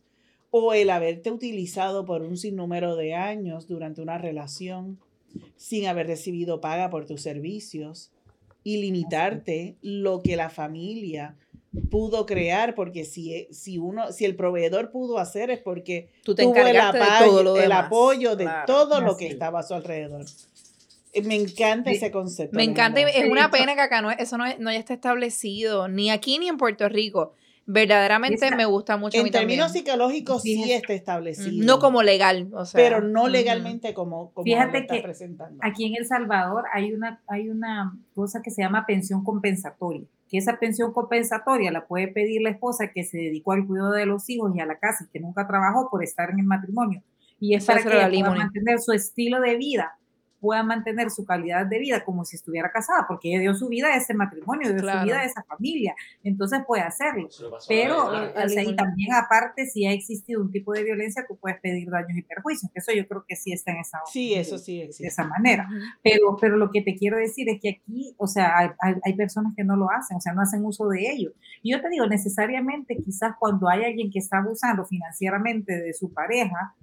o 0.51 0.75
el 0.75 0.91
haberte 0.91 1.31
utilizado 1.31 2.05
por 2.05 2.23
un 2.23 2.37
sinnúmero 2.37 2.97
de 2.97 3.15
años 3.15 3.69
durante 3.69 4.03
una 4.03 4.19
relación 4.19 4.99
sin 5.57 5.87
haber 5.87 6.09
recibido 6.09 6.61
paga 6.61 6.91
por 6.91 7.07
tus 7.07 7.23
servicios 7.23 8.11
y 8.65 8.79
limitarte 8.79 9.77
lo 9.81 10.23
que 10.23 10.37
la 10.37 10.51
familia 10.51 11.37
pudo 11.91 12.27
crear, 12.27 12.75
porque 12.75 13.05
si, 13.05 13.47
si 13.53 13.79
uno, 13.79 14.13
si 14.13 14.25
el 14.25 14.35
proveedor 14.35 14.91
pudo 14.91 15.19
hacer 15.19 15.51
es 15.51 15.61
porque 15.61 16.11
Tú 16.25 16.35
te 16.35 16.43
tuvo 16.43 16.57
el, 16.57 16.77
apoyo, 16.77 17.55
de 17.55 17.65
el 17.65 17.73
apoyo 17.73 18.37
de 18.37 18.49
todo 18.67 19.01
lo 19.01 19.17
que 19.17 19.29
estaba 19.29 19.61
a 19.61 19.63
su 19.63 19.75
alrededor. 19.75 20.25
Eh, 21.13 21.23
me 21.23 21.37
encanta 21.37 21.91
ese 21.91 22.11
concepto. 22.11 22.57
Me 22.57 22.65
encanta, 22.65 23.01
es 23.01 23.31
una 23.31 23.51
pena 23.51 23.75
que 23.75 23.81
acá 23.83 24.03
no, 24.03 24.11
eso 24.11 24.37
no, 24.37 24.45
no 24.59 24.73
ya 24.73 24.79
está 24.79 24.95
establecido, 24.95 25.87
ni 25.89 26.11
aquí 26.11 26.39
ni 26.39 26.49
en 26.49 26.57
Puerto 26.57 26.89
Rico 26.89 27.35
verdaderamente 27.73 28.55
me 28.55 28.65
gusta 28.65 28.97
mucho. 28.97 29.19
En 29.19 29.31
términos 29.31 29.73
psicológicos 29.73 30.43
sí 30.43 30.73
está 30.73 30.93
establecido. 30.93 31.65
No 31.65 31.79
como 31.79 32.03
legal, 32.03 32.49
o 32.53 32.65
sea. 32.65 32.79
Pero 32.79 33.01
no 33.01 33.29
legalmente 33.29 33.95
como, 33.95 34.33
como 34.33 34.45
Fíjate 34.45 34.87
que 34.87 35.01
presentando. 35.01 35.59
Aquí 35.63 35.87
en 35.87 35.97
El 35.97 36.07
Salvador 36.07 36.65
hay 36.73 36.93
una, 36.93 37.23
hay 37.29 37.49
una 37.49 37.97
cosa 38.15 38.43
que 38.43 38.51
se 38.51 38.63
llama 38.63 38.87
pensión 38.87 39.25
compensatoria. 39.25 40.07
Que 40.29 40.39
esa 40.39 40.59
pensión 40.59 40.93
compensatoria 40.93 41.73
la 41.73 41.87
puede 41.87 42.09
pedir 42.09 42.43
la 42.43 42.51
esposa 42.51 42.91
que 42.93 43.05
se 43.05 43.19
dedicó 43.19 43.53
al 43.53 43.67
cuidado 43.67 43.93
de 43.93 44.07
los 44.07 44.29
hijos 44.31 44.55
y 44.55 44.61
a 44.61 44.67
la 44.67 44.79
casa 44.79 45.05
y 45.05 45.13
que 45.13 45.21
nunca 45.21 45.47
trabajó 45.47 45.89
por 45.91 46.05
estar 46.05 46.31
en 46.31 46.41
el 46.41 46.47
matrimonio. 46.47 47.03
Y 47.41 47.55
es 47.55 47.65
para 47.65 47.83
que 47.83 47.89
pueda 47.89 48.35
mantener 48.35 48.81
su 48.81 48.93
estilo 48.93 49.41
de 49.41 49.57
vida 49.57 49.97
pueda 50.41 50.63
mantener 50.63 51.11
su 51.11 51.25
calidad 51.25 51.67
de 51.67 51.79
vida 51.79 52.05
como 52.05 52.25
si 52.25 52.37
estuviera 52.37 52.71
casada, 52.71 53.05
porque 53.07 53.29
ella 53.29 53.41
dio 53.41 53.55
su 53.55 53.69
vida 53.69 53.89
a 53.89 53.97
ese 53.97 54.15
matrimonio, 54.15 54.73
dio 54.73 54.79
su 54.79 55.05
vida 55.05 55.21
a 55.21 55.25
esa 55.25 55.43
familia, 55.45 55.95
entonces 56.25 56.61
puede 56.67 56.83
hacerlo. 56.83 57.29
Pero 57.69 58.11
y 58.35 58.77
también 58.77 59.13
aparte, 59.15 59.67
si 59.67 59.87
ha 59.87 59.93
existido 59.93 60.41
un 60.41 60.51
tipo 60.51 60.73
de 60.73 60.85
violencia, 60.85 61.25
tú 61.29 61.37
puedes 61.37 61.61
pedir 61.61 61.91
daños 61.91 62.17
y 62.17 62.23
perjuicios, 62.23 62.71
eso 62.75 62.93
yo 62.93 63.07
creo 63.07 63.25
que 63.27 63.37
sí 63.37 63.53
está 63.53 63.73
en 63.73 63.79
esa, 63.79 63.99
sí, 64.11 64.35
eso 64.35 64.59
sí 64.59 64.89
de 64.99 65.09
esa 65.09 65.25
manera. 65.25 65.69
pero, 66.03 66.37
pero 66.41 66.57
lo 66.57 66.71
que 66.71 66.83
te 66.83 66.97
quiero 66.97 67.17
decir 67.19 67.49
es 67.49 67.61
que 67.61 67.81
aquí, 67.81 68.15
o 68.19 68.27
sea, 68.27 68.59
hay, 68.59 68.95
hay, 69.05 69.15
personas 69.15 69.53
que 69.57 69.65
no 69.65 69.77
lo 69.77 69.91
hacen, 69.91 70.17
o 70.17 70.21
sea, 70.21 70.33
no 70.33 70.43
hacen 70.43 70.65
uso 70.65 70.89
de 70.89 71.11
ello. 71.11 71.33
Y 71.63 71.73
yo 71.73 71.81
te 71.81 71.89
digo, 71.89 72.07
necesariamente 72.07 72.97
quizás 72.97 73.35
cuando 73.39 73.69
hay 73.69 73.85
alguien 73.85 74.11
que 74.11 74.19
está 74.19 74.39
abusando 74.39 74.85
financieramente 74.87 75.77
de 75.77 75.93
su 75.93 76.13
pareja, 76.13 76.75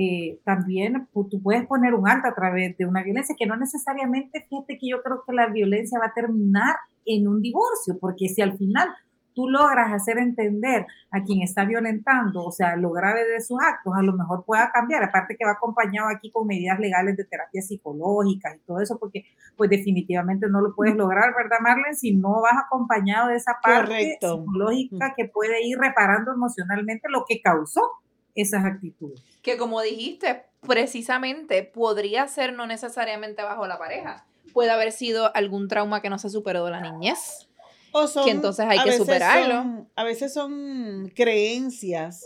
eh, 0.00 0.38
también 0.44 1.08
tú 1.12 1.42
puedes 1.42 1.66
poner 1.66 1.92
un 1.92 2.08
alto 2.08 2.28
a 2.28 2.34
través 2.34 2.76
de 2.78 2.86
una 2.86 3.02
violencia 3.02 3.34
que 3.36 3.46
no 3.46 3.56
necesariamente, 3.56 4.46
fíjate 4.48 4.78
que 4.78 4.88
yo 4.88 5.02
creo 5.02 5.24
que 5.26 5.32
la 5.32 5.48
violencia 5.48 5.98
va 5.98 6.06
a 6.06 6.14
terminar 6.14 6.76
en 7.04 7.26
un 7.26 7.42
divorcio, 7.42 7.98
porque 7.98 8.28
si 8.28 8.40
al 8.40 8.56
final 8.56 8.88
tú 9.34 9.48
logras 9.48 9.92
hacer 9.92 10.18
entender 10.18 10.86
a 11.10 11.24
quien 11.24 11.42
está 11.42 11.64
violentando, 11.64 12.44
o 12.44 12.52
sea, 12.52 12.76
lo 12.76 12.92
grave 12.92 13.26
de 13.26 13.40
sus 13.40 13.58
actos, 13.60 13.92
a 13.96 14.02
lo 14.02 14.12
mejor 14.12 14.44
pueda 14.44 14.70
cambiar, 14.70 15.02
aparte 15.02 15.34
que 15.36 15.44
va 15.44 15.52
acompañado 15.52 16.10
aquí 16.10 16.30
con 16.30 16.46
medidas 16.46 16.78
legales 16.78 17.16
de 17.16 17.24
terapia 17.24 17.60
psicológica 17.60 18.54
y 18.54 18.60
todo 18.60 18.80
eso, 18.80 19.00
porque 19.00 19.24
pues 19.56 19.68
definitivamente 19.68 20.46
no 20.48 20.60
lo 20.60 20.76
puedes 20.76 20.94
lograr, 20.94 21.34
¿verdad, 21.36 21.58
Marlene? 21.60 21.94
Si 21.94 22.14
no 22.14 22.40
vas 22.40 22.54
acompañado 22.66 23.30
de 23.30 23.36
esa 23.36 23.58
parte 23.60 24.18
psicológica 24.20 25.14
que 25.16 25.24
puede 25.24 25.66
ir 25.66 25.76
reparando 25.76 26.32
emocionalmente 26.32 27.08
lo 27.08 27.24
que 27.28 27.40
causó 27.42 27.82
esas 28.40 28.64
actitudes. 28.64 29.22
Que 29.42 29.56
como 29.56 29.80
dijiste, 29.80 30.44
precisamente 30.66 31.62
podría 31.62 32.26
ser 32.28 32.52
no 32.52 32.66
necesariamente 32.66 33.42
bajo 33.42 33.66
la 33.66 33.78
pareja. 33.78 34.26
Puede 34.52 34.70
haber 34.70 34.92
sido 34.92 35.34
algún 35.36 35.68
trauma 35.68 36.00
que 36.00 36.10
no 36.10 36.18
se 36.18 36.30
superó 36.30 36.64
de 36.64 36.70
la 36.70 36.80
niñez 36.80 37.48
que 38.24 38.30
entonces 38.30 38.66
hay 38.68 38.78
que 38.82 38.92
superarlo. 38.92 39.86
a 39.94 40.04
veces 40.04 40.32
son 40.32 41.12
creencias 41.14 42.24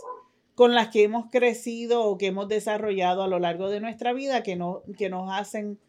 con 0.55 0.75
las 0.75 0.89
que 0.89 1.03
hemos 1.03 1.29
crecido 1.31 2.03
o 2.03 2.17
que 2.17 2.27
hemos 2.27 2.47
desarrollado 2.47 3.23
a 3.23 3.27
lo 3.27 3.39
largo 3.39 3.69
de 3.69 3.79
nuestra 3.79 4.13
vida 4.13 4.43
que, 4.43 4.55
no, 4.55 4.83
que 4.97 5.09
nos 5.09 5.31
hacen, 5.31 5.79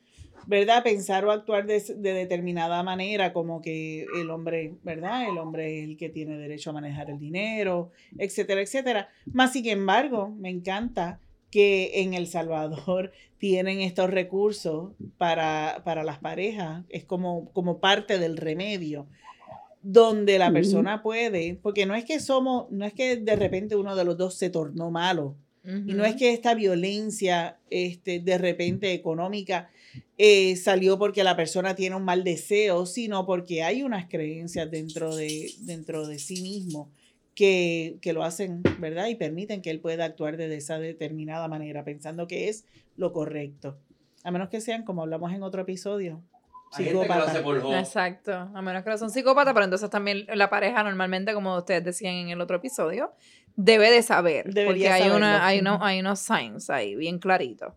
¿verdad? 0.47 0.83
Pensar 0.83 1.25
o 1.25 1.31
actuar 1.31 1.67
de, 1.67 1.81
determinada 1.81 2.83
manera, 2.83 3.33
como 3.33 3.61
que 3.61 4.07
el 4.17 4.31
hombre, 4.31 4.75
¿verdad? 4.83 5.29
El 5.29 5.39
hombre 5.39 5.79
es 5.79 5.89
el 5.89 5.97
que 5.97 6.09
tiene 6.09 6.37
derecho 6.37 6.71
a 6.71 6.75
manejar 6.75 7.11
el 7.11 7.19
dinero, 7.19 7.91
etcétera, 8.19 8.61
etcétera. 8.61 9.09
Más 9.27 9.53
sin 9.53 9.67
embargo, 9.69 10.29
me 10.29 10.51
encanta 10.51 11.21
que 11.51 12.03
en 12.03 12.15
El 12.15 12.27
Salvador 12.27 13.13
tienen 13.39 13.81
estos 13.81 14.11
recursos 14.11 14.93
para, 15.19 15.83
para 15.85 16.05
las 16.05 16.19
parejas, 16.19 16.85
es 16.89 17.05
como, 17.05 17.51
como 17.53 17.79
parte 17.79 18.19
del 18.19 18.37
remedio 18.37 19.07
donde 19.83 20.39
la 20.39 20.51
persona 20.51 21.03
puede, 21.03 21.59
porque 21.63 21.85
no 21.85 21.95
es 21.95 22.07
que 22.07 22.19
somos, 22.19 22.71
no 22.71 22.87
es 22.87 22.95
que 22.95 23.19
de 23.19 23.37
repente 23.37 23.77
uno 23.77 23.95
de 23.95 24.05
los 24.07 24.17
dos 24.17 24.35
se 24.35 24.49
tornó 24.49 24.91
malo, 24.91 25.37
y 25.63 25.95
no 25.95 26.05
es 26.05 26.17
que 26.17 26.33
esta 26.33 26.55
violencia 26.55 27.59
este, 27.71 28.21
de 28.21 28.37
repente 28.37 28.93
económica 28.93 29.71
eh, 30.17 30.57
salió 30.57 30.99
porque 30.99 31.25
la 31.25 31.37
persona 31.37 31.75
tiene 31.75 31.97
un 31.97 32.05
mal 32.05 32.25
deseo, 32.25 32.87
sino 32.87 33.27
porque 33.27 33.63
hay 33.63 33.83
unas 33.83 34.09
creencias 34.09 34.71
dentro 34.71 35.15
de, 35.17 35.53
dentro 35.61 36.07
de 36.07 36.19
sí 36.19 36.41
mismo 36.41 36.91
que, 37.35 37.99
que 38.01 38.13
lo 38.13 38.23
hacen, 38.23 38.63
¿verdad? 38.79 39.09
Y 39.09 39.17
permiten 39.17 39.61
que 39.61 39.71
él 39.71 39.81
pueda 39.81 40.05
actuar 40.05 40.37
de 40.37 40.55
esa 40.55 40.79
determinada 40.79 41.49
manera, 41.49 41.85
pensando 41.85 42.27
que 42.27 42.49
es 42.49 42.65
lo 42.97 43.13
correcto. 43.13 43.77
A 44.23 44.31
menos 44.31 44.49
que 44.49 44.61
sean, 44.61 44.85
como 44.85 45.03
hablamos 45.03 45.33
en 45.33 45.43
otro 45.43 45.63
episodio, 45.63 46.23
psicópata. 46.71 47.41
Exacto, 47.79 48.33
a 48.33 48.63
menos 48.63 48.85
que 48.85 48.91
no 48.91 48.99
son 48.99 49.11
psicópatas, 49.11 49.53
pero 49.53 49.65
entonces 49.65 49.91
también 49.91 50.27
la 50.33 50.49
pareja 50.49 50.83
normalmente, 50.83 51.35
como 51.35 51.57
ustedes 51.57 51.85
decían 51.85 52.15
en 52.15 52.29
el 52.31 52.41
otro 52.41 52.57
episodio, 52.57 53.13
debe 53.57 53.91
de 53.91 54.03
saber, 54.03 54.51
porque 54.67 54.89
hay, 54.89 55.11
una, 55.11 55.47
hay, 55.47 55.61
hay 55.81 56.01
unos 56.01 56.21
signs 56.21 56.71
ahí 56.71 56.95
bien 56.95 57.19
claritos. 57.19 57.75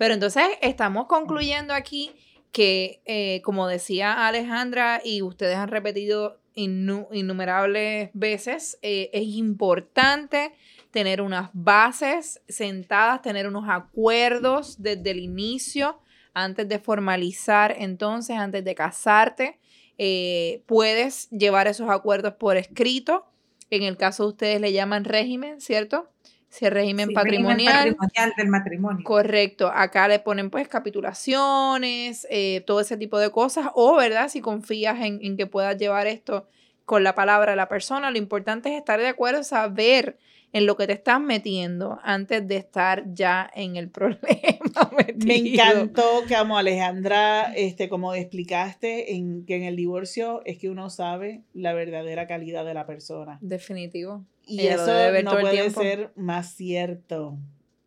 Pero 0.00 0.14
entonces 0.14 0.44
estamos 0.62 1.08
concluyendo 1.08 1.74
aquí 1.74 2.12
que, 2.52 3.02
eh, 3.04 3.42
como 3.44 3.68
decía 3.68 4.26
Alejandra 4.26 5.02
y 5.04 5.20
ustedes 5.20 5.56
han 5.56 5.68
repetido 5.68 6.40
innumerables 6.54 8.08
veces, 8.14 8.78
eh, 8.80 9.10
es 9.12 9.24
importante 9.24 10.54
tener 10.90 11.20
unas 11.20 11.50
bases 11.52 12.40
sentadas, 12.48 13.20
tener 13.20 13.46
unos 13.46 13.68
acuerdos 13.68 14.82
desde 14.82 15.10
el 15.10 15.18
inicio 15.18 16.00
antes 16.32 16.66
de 16.66 16.78
formalizar, 16.78 17.76
entonces, 17.78 18.38
antes 18.38 18.64
de 18.64 18.74
casarte, 18.74 19.60
eh, 19.98 20.62
puedes 20.64 21.28
llevar 21.28 21.66
esos 21.66 21.90
acuerdos 21.90 22.36
por 22.36 22.56
escrito. 22.56 23.26
En 23.68 23.82
el 23.82 23.98
caso 23.98 24.22
de 24.22 24.28
ustedes 24.30 24.60
le 24.62 24.72
llaman 24.72 25.04
régimen, 25.04 25.60
¿cierto? 25.60 26.08
Si 26.50 26.66
es 26.66 26.72
régimen 26.72 27.12
patrimonial. 27.14 27.94
patrimonial 27.94 28.32
del 28.36 28.48
matrimonio. 28.48 29.04
Correcto. 29.04 29.70
Acá 29.72 30.08
le 30.08 30.18
ponen 30.18 30.50
pues 30.50 30.66
capitulaciones, 30.68 32.26
eh, 32.28 32.62
todo 32.66 32.80
ese 32.80 32.96
tipo 32.96 33.18
de 33.18 33.30
cosas. 33.30 33.68
O, 33.74 33.96
¿verdad? 33.96 34.28
Si 34.28 34.40
confías 34.40 35.00
en, 35.00 35.20
en 35.22 35.36
que 35.36 35.46
puedas 35.46 35.78
llevar 35.78 36.08
esto 36.08 36.48
con 36.84 37.04
la 37.04 37.14
palabra 37.14 37.52
de 37.52 37.56
la 37.56 37.68
persona, 37.68 38.10
lo 38.10 38.18
importante 38.18 38.68
es 38.68 38.76
estar 38.76 38.98
de 38.98 39.06
acuerdo, 39.06 39.44
saber 39.44 40.18
en 40.52 40.66
lo 40.66 40.76
que 40.76 40.86
te 40.86 40.94
estás 40.94 41.20
metiendo 41.20 41.98
antes 42.02 42.46
de 42.46 42.56
estar 42.56 43.04
ya 43.12 43.50
en 43.54 43.76
el 43.76 43.90
problema. 43.90 44.90
Me 45.24 45.36
encantó 45.36 46.24
que, 46.26 46.34
amo 46.34 46.58
Alejandra, 46.58 47.52
este, 47.54 47.88
como 47.88 48.14
explicaste, 48.14 49.14
en, 49.14 49.44
que 49.44 49.56
en 49.56 49.64
el 49.64 49.76
divorcio 49.76 50.42
es 50.44 50.58
que 50.58 50.68
uno 50.68 50.90
sabe 50.90 51.42
la 51.54 51.72
verdadera 51.72 52.26
calidad 52.26 52.64
de 52.64 52.74
la 52.74 52.86
persona. 52.86 53.38
Definitivo. 53.40 54.24
Y 54.46 54.66
eso 54.66 54.86
no 55.22 55.38
puede 55.38 55.70
ser 55.70 56.12
más 56.16 56.54
cierto. 56.54 57.38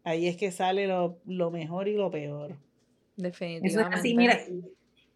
Ahí 0.03 0.27
es 0.27 0.37
que 0.37 0.51
sale 0.51 0.87
lo, 0.87 1.51
mejor 1.51 1.87
y 1.87 1.95
lo 1.95 2.09
peor. 2.11 2.57
Definitivamente. 3.15 3.97
así, 3.97 4.15
mira, 4.15 4.39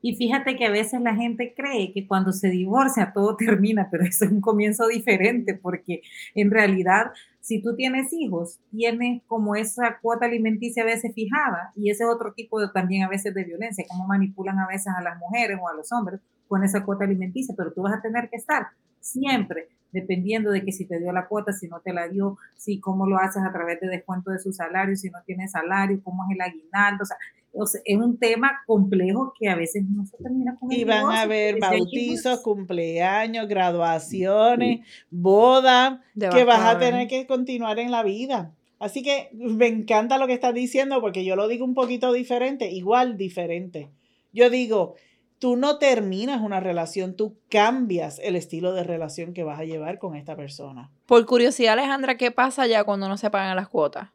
y 0.08 0.16
fíjate 0.16 0.56
que 0.56 0.66
a 0.66 0.72
veces 0.72 1.02
la 1.02 1.14
gente 1.14 1.54
cree 1.54 1.92
que 1.92 2.08
cuando 2.08 2.32
se 2.32 2.50
divorcia 2.50 3.12
todo 3.14 3.36
termina, 3.38 3.90
pero 3.92 4.06
es 4.06 4.22
un 4.22 4.40
comienzo 4.40 4.88
diferente 4.88 5.54
porque 5.54 6.02
en 6.34 6.50
realidad 6.50 7.12
si 7.42 7.62
tú 7.62 7.76
tienes 7.76 8.14
hijos, 8.14 8.62
tienes 8.72 9.22
como 9.28 9.58
esa 9.58 10.00
cuota 10.02 10.26
alimenticia 10.26 10.84
a 10.84 10.86
veces 10.86 11.14
fijada 11.14 11.74
y 11.76 11.90
ese 11.92 12.06
otro 12.06 12.34
tipo 12.34 12.62
de, 12.62 12.70
también 12.70 13.04
a 13.04 13.10
veces 13.10 13.34
de 13.34 13.44
violencia, 13.44 13.84
como 13.90 14.08
manipulan 14.08 14.58
a 14.60 14.68
veces 14.68 14.94
a 14.98 15.02
las 15.02 15.18
mujeres 15.18 15.58
o 15.62 15.68
a 15.68 15.74
los 15.74 15.92
hombres 15.92 16.22
con 16.48 16.64
esa 16.64 16.86
cuota 16.86 17.04
alimenticia, 17.04 17.54
pero 17.58 17.74
tú 17.74 17.82
vas 17.82 17.98
a 17.98 18.02
tener 18.02 18.30
que 18.30 18.38
estar 18.38 18.68
siempre 19.02 19.68
dependiendo 19.92 20.52
de 20.52 20.64
que 20.64 20.72
si 20.72 20.86
te 20.86 21.00
dio 21.00 21.12
la 21.12 21.28
cuota, 21.28 21.52
si 21.52 21.68
no 21.68 21.82
te 21.82 21.92
la 21.92 22.08
dio, 22.08 22.38
si 22.56 22.80
cómo 22.80 23.08
lo 23.08 23.18
haces 23.18 23.44
a 23.44 23.52
través 23.52 23.80
de 23.82 23.88
descuento 23.88 24.32
de 24.32 24.40
su 24.40 24.54
salario, 24.54 24.96
si 24.96 25.10
no 25.10 25.20
tienes 25.26 25.52
salario, 25.52 26.00
cómo 26.04 26.24
es 26.26 26.36
el 26.36 26.42
aguinaldo, 26.42 27.04
o 27.04 27.06
sea, 27.06 27.18
es 27.54 27.98
un 27.98 28.18
tema 28.18 28.52
complejo 28.66 29.34
que 29.40 29.50
a 29.50 29.56
veces 29.56 29.84
no 29.90 30.06
se 30.06 30.18
termina 30.18 30.56
con 30.60 30.72
Y 30.72 30.84
van 30.84 31.06
a 31.12 31.22
haber 31.22 31.60
bautizos, 31.60 32.42
cumpleaños, 32.42 33.48
graduaciones, 33.48 34.86
boda, 35.10 36.04
que 36.18 36.44
vas 36.44 36.76
a 36.76 36.80
tener 36.80 37.08
que 37.08 37.26
continuar 37.26 37.80
en 37.80 37.92
la 37.92 38.04
vida. 38.04 38.54
Así 38.80 39.02
que 39.02 39.30
me 39.34 39.68
encanta 39.68 40.18
lo 40.18 40.28
que 40.28 40.34
estás 40.34 40.54
diciendo 40.54 41.02
porque 41.02 41.26
yo 41.26 41.36
lo 41.36 41.48
digo 41.48 41.66
un 41.66 41.74
poquito 41.74 42.14
diferente, 42.14 42.70
igual 42.72 43.18
diferente. 43.18 43.90
Yo 44.34 44.52
digo, 44.52 44.96
tú 45.40 45.56
no 45.56 45.80
terminas 45.80 46.42
una 46.42 46.60
relación, 46.60 47.16
tú 47.16 47.38
cambias 47.50 48.20
el 48.20 48.36
estilo 48.36 48.74
de 48.74 48.84
relación 48.84 49.34
que 49.34 49.44
vas 49.44 49.60
a 49.60 49.66
llevar 49.66 49.98
con 49.98 50.16
esta 50.16 50.36
persona. 50.36 50.92
Por 51.08 51.26
curiosidad, 51.26 51.74
Alejandra, 51.74 52.18
¿qué 52.18 52.30
pasa 52.30 52.68
ya 52.68 52.84
cuando 52.84 53.08
no 53.08 53.18
se 53.18 53.32
pagan 53.32 53.56
las 53.56 53.68
cuotas? 53.68 54.10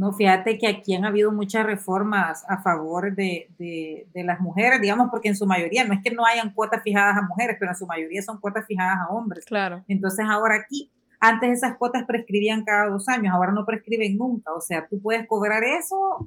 No, 0.00 0.14
fíjate 0.14 0.56
que 0.56 0.66
aquí 0.66 0.94
han 0.94 1.04
habido 1.04 1.30
muchas 1.30 1.66
reformas 1.66 2.42
a 2.48 2.62
favor 2.62 3.14
de, 3.14 3.50
de, 3.58 4.24
las 4.24 4.40
mujeres, 4.40 4.80
digamos, 4.80 5.08
porque 5.10 5.28
en 5.28 5.36
su 5.36 5.44
mayoría, 5.44 5.84
no 5.84 5.92
es 5.92 6.00
que 6.02 6.10
no 6.10 6.24
hayan 6.24 6.54
cuotas 6.54 6.82
fijadas 6.82 7.18
a 7.18 7.20
mujeres, 7.20 7.58
pero 7.60 7.72
en 7.72 7.76
su 7.76 7.86
mayoría 7.86 8.22
son 8.22 8.40
cuotas 8.40 8.64
fijadas 8.64 8.96
a 8.96 9.12
hombres. 9.12 9.44
Claro. 9.44 9.84
Entonces 9.88 10.24
ahora 10.26 10.54
aquí, 10.54 10.90
antes 11.20 11.50
esas 11.50 11.76
cuotas 11.76 12.04
prescribían 12.06 12.64
cada 12.64 12.88
dos 12.88 13.10
años, 13.10 13.34
ahora 13.34 13.52
no 13.52 13.66
prescriben 13.66 14.16
nunca. 14.16 14.54
O 14.54 14.62
sea, 14.62 14.88
tú 14.88 15.02
puedes 15.02 15.26
cobrar 15.28 15.62
eso 15.64 16.26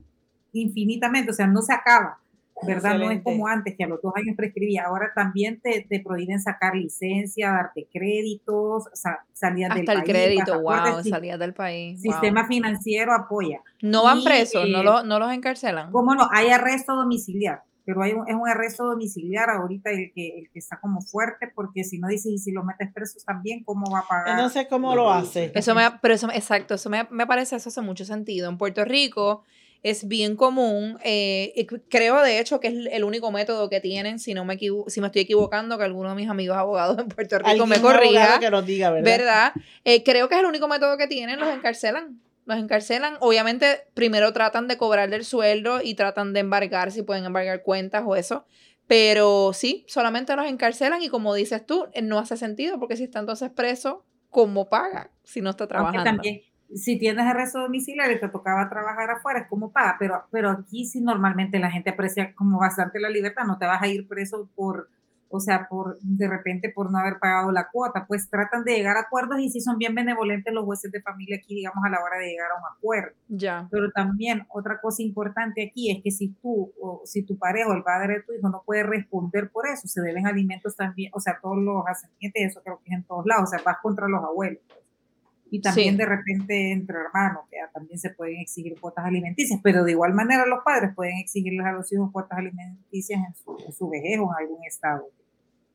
infinitamente, 0.51 1.31
o 1.31 1.33
sea, 1.33 1.47
no 1.47 1.63
se 1.63 1.73
acaba. 1.73 2.19
¿Verdad? 2.61 2.97
No 2.97 3.11
es 3.11 3.21
como 3.21 3.47
antes, 3.47 3.75
que 3.77 3.83
a 3.83 3.87
los 3.87 4.01
dos 4.01 4.13
años 4.15 4.35
prescribía. 4.37 4.85
Ahora 4.85 5.11
también 5.15 5.59
te, 5.59 5.85
te 5.89 5.99
prohíben 5.99 6.39
sacar 6.39 6.75
licencia, 6.75 7.51
darte 7.51 7.87
créditos, 7.91 8.85
salidas 9.33 9.75
del 9.75 9.85
país. 9.85 9.89
Hasta 9.89 9.93
el 9.93 10.03
crédito, 10.03 10.61
wow, 10.61 11.03
salidas 11.03 11.39
del 11.39 11.53
país. 11.53 12.01
Sistema 12.01 12.47
financiero 12.47 13.13
apoya. 13.13 13.61
No 13.81 14.03
van 14.03 14.23
presos, 14.23 14.67
no, 14.69 14.81
eh, 14.81 15.03
no 15.05 15.19
los 15.19 15.31
encarcelan. 15.33 15.91
¿Cómo 15.91 16.15
no? 16.15 16.29
Hay 16.31 16.49
arresto 16.49 16.95
domiciliar, 16.95 17.63
pero 17.85 18.01
hay 18.01 18.13
un, 18.13 18.27
es 18.27 18.35
un 18.35 18.47
arresto 18.47 18.85
domiciliar 18.85 19.49
ahorita 19.49 19.89
el 19.89 20.11
que, 20.13 20.39
el 20.39 20.49
que 20.49 20.59
está 20.59 20.79
como 20.79 21.01
fuerte, 21.01 21.51
porque 21.53 21.83
si 21.83 21.99
no 21.99 22.07
dices, 22.07 22.31
y 22.31 22.37
si 22.37 22.51
lo 22.51 22.63
metes 22.63 22.93
presos 22.93 23.25
también, 23.25 23.63
¿cómo 23.63 23.91
va 23.91 23.99
a 23.99 24.07
pagar? 24.07 24.37
No 24.37 24.49
sé 24.49 24.67
cómo 24.67 24.95
lo 24.95 25.11
hace. 25.11 25.51
Eso 25.55 25.75
me, 25.75 25.83
pero 26.01 26.13
eso, 26.13 26.29
exacto, 26.31 26.75
eso 26.75 26.89
me, 26.89 27.07
me 27.09 27.27
parece, 27.27 27.55
eso 27.55 27.69
hace 27.69 27.81
mucho 27.81 28.05
sentido. 28.05 28.49
En 28.49 28.57
Puerto 28.57 28.85
Rico 28.85 29.43
es 29.83 30.07
bien 30.07 30.37
común. 30.37 30.97
Eh, 31.03 31.67
creo, 31.89 32.21
de 32.21 32.39
hecho, 32.39 32.61
que 32.61 32.69
es 32.69 32.87
el 32.89 33.03
único 33.03 33.31
método 33.31 33.69
que 33.69 33.81
tienen, 33.81 34.17
si 34.17 34.33
no 34.33 34.45
me 34.45 34.57
si 34.57 35.01
me 35.01 35.07
estoy 35.07 35.23
equivocando, 35.23 35.77
que 35.77 35.83
alguno 35.83 36.09
de 36.09 36.15
mis 36.15 36.29
amigos 36.29 36.57
abogados 36.57 36.97
en 36.97 37.09
Puerto 37.09 37.37
Rico 37.39 37.67
me 37.67 37.79
corrija. 37.81 38.39
que 38.39 38.49
nos 38.49 38.65
diga, 38.65 38.91
¿verdad? 38.91 39.05
¿verdad? 39.05 39.53
Eh, 39.83 40.03
creo 40.03 40.29
que 40.29 40.35
es 40.35 40.39
el 40.39 40.45
único 40.47 40.69
método 40.69 40.97
que 40.97 41.07
tienen, 41.07 41.39
los 41.39 41.53
encarcelan. 41.53 42.21
Los 42.45 42.57
encarcelan. 42.57 43.17
Obviamente, 43.19 43.81
primero 43.93 44.31
tratan 44.33 44.67
de 44.67 44.77
cobrar 44.77 45.09
del 45.09 45.25
sueldo 45.25 45.81
y 45.83 45.95
tratan 45.95 46.33
de 46.33 46.39
embargar, 46.39 46.91
si 46.91 47.03
pueden 47.03 47.25
embargar 47.25 47.61
cuentas 47.61 48.03
o 48.05 48.15
eso. 48.15 48.45
Pero 48.87 49.51
sí, 49.53 49.85
solamente 49.87 50.35
los 50.35 50.45
encarcelan 50.45 51.01
y 51.01 51.09
como 51.09 51.33
dices 51.35 51.65
tú, 51.65 51.87
eh, 51.93 52.01
no 52.01 52.19
hace 52.19 52.37
sentido 52.37 52.79
porque 52.79 52.97
si 52.97 53.03
está 53.03 53.19
entonces 53.19 53.49
preso, 53.49 54.05
¿cómo 54.29 54.69
paga 54.69 55.11
si 55.23 55.41
no 55.41 55.49
está 55.49 55.67
trabajando? 55.67 56.21
Si 56.75 56.97
tienes 56.97 57.25
arresto 57.25 57.59
domiciliario 57.59 58.17
y 58.17 58.19
te 58.19 58.29
tocaba 58.29 58.69
trabajar 58.69 59.11
afuera, 59.11 59.39
es 59.39 59.47
como 59.47 59.71
paga, 59.71 59.95
pero, 59.99 60.23
pero 60.31 60.49
aquí 60.51 60.85
sí 60.85 61.01
normalmente 61.01 61.59
la 61.59 61.71
gente 61.71 61.91
aprecia 61.91 62.33
como 62.35 62.59
bastante 62.59 62.99
la 62.99 63.09
libertad, 63.09 63.45
no 63.45 63.57
te 63.57 63.65
vas 63.65 63.81
a 63.81 63.87
ir 63.87 64.07
preso 64.07 64.49
por, 64.55 64.89
o 65.29 65.39
sea, 65.39 65.67
por 65.67 65.97
de 66.01 66.27
repente 66.27 66.69
por 66.69 66.91
no 66.91 66.99
haber 66.99 67.19
pagado 67.19 67.51
la 67.51 67.69
cuota, 67.71 68.05
pues 68.07 68.29
tratan 68.29 68.63
de 68.63 68.75
llegar 68.75 68.97
a 68.97 69.01
acuerdos 69.01 69.39
y 69.39 69.49
sí 69.49 69.61
son 69.61 69.77
bien 69.77 69.95
benevolentes 69.95 70.53
los 70.53 70.65
jueces 70.65 70.91
de 70.91 71.01
familia 71.01 71.37
aquí, 71.37 71.55
digamos, 71.55 71.83
a 71.83 71.89
la 71.89 72.03
hora 72.03 72.17
de 72.19 72.27
llegar 72.27 72.51
a 72.51 72.59
un 72.59 72.77
acuerdo. 72.77 73.15
Ya. 73.27 73.67
Pero 73.71 73.91
también 73.91 74.45
otra 74.49 74.79
cosa 74.79 75.01
importante 75.01 75.67
aquí 75.67 75.91
es 75.91 76.03
que 76.03 76.11
si 76.11 76.29
tú, 76.41 76.71
o 76.81 77.01
si 77.05 77.23
tu 77.23 77.37
pareja 77.37 77.69
o 77.69 77.73
el 77.73 77.83
padre 77.83 78.15
de 78.15 78.23
tu 78.23 78.33
hijo 78.33 78.49
no 78.49 78.63
puede 78.65 78.83
responder 78.83 79.49
por 79.49 79.67
eso, 79.67 79.87
se 79.87 80.01
deben 80.01 80.27
alimentos 80.27 80.75
también, 80.75 81.11
o 81.13 81.19
sea, 81.19 81.39
todos 81.41 81.57
los 81.57 81.83
ascendientes, 81.87 82.51
eso 82.51 82.61
creo 82.63 82.79
que 82.83 82.91
es 82.91 82.97
en 82.97 83.03
todos 83.03 83.25
lados, 83.25 83.45
o 83.45 83.47
sea, 83.47 83.61
vas 83.65 83.77
contra 83.81 84.07
los 84.07 84.23
abuelos 84.23 84.61
y 85.53 85.61
también 85.61 85.97
de 85.97 86.07
repente 86.07 86.71
entre 86.71 86.97
hermanos, 86.97 87.43
que 87.47 87.57
también 87.71 87.99
se 87.99 88.09
pueden 88.09 88.39
exigir 88.39 88.73
cuotas 88.81 89.05
alimenticias, 89.05 89.59
pero 89.61 89.83
de 89.83 89.91
igual 89.91 90.11
manera 90.15 90.47
los 90.47 90.63
padres 90.65 90.95
pueden 90.95 91.19
exigirles 91.19 91.63
a 91.63 91.73
los 91.73 91.93
hijos 91.93 92.09
cuotas 92.11 92.39
alimenticias 92.39 93.21
en 93.21 93.71
su, 93.71 93.87
vejez 93.87 94.17
o 94.19 94.31
en 94.31 94.45
algún 94.45 94.65
estado. 94.65 95.07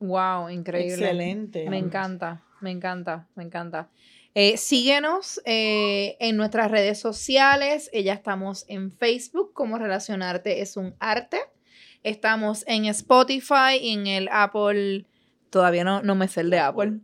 Wow, 0.00 0.48
increíble. 0.48 0.94
Excelente. 0.94 1.70
Me 1.70 1.78
encanta, 1.78 2.42
me 2.60 2.72
encanta, 2.72 3.28
me 3.36 3.44
encanta. 3.44 3.88
Eh, 4.34 4.56
síguenos 4.56 5.40
eh, 5.44 6.16
en 6.18 6.36
nuestras 6.36 6.72
redes 6.72 6.98
sociales. 6.98 7.88
Ya 7.92 8.14
estamos 8.14 8.64
en 8.66 8.90
Facebook 8.90 9.52
como 9.52 9.78
Relacionarte 9.78 10.60
es 10.60 10.76
un 10.76 10.96
arte. 10.98 11.38
Estamos 12.02 12.64
en 12.66 12.86
Spotify 12.86 13.78
y 13.80 13.92
en 13.92 14.08
el 14.08 14.28
Apple. 14.32 15.06
Todavía 15.50 15.84
no, 15.84 16.02
no 16.02 16.16
me 16.16 16.26
sé 16.26 16.40
el 16.40 16.50
de 16.50 16.58
Apple. 16.58 16.98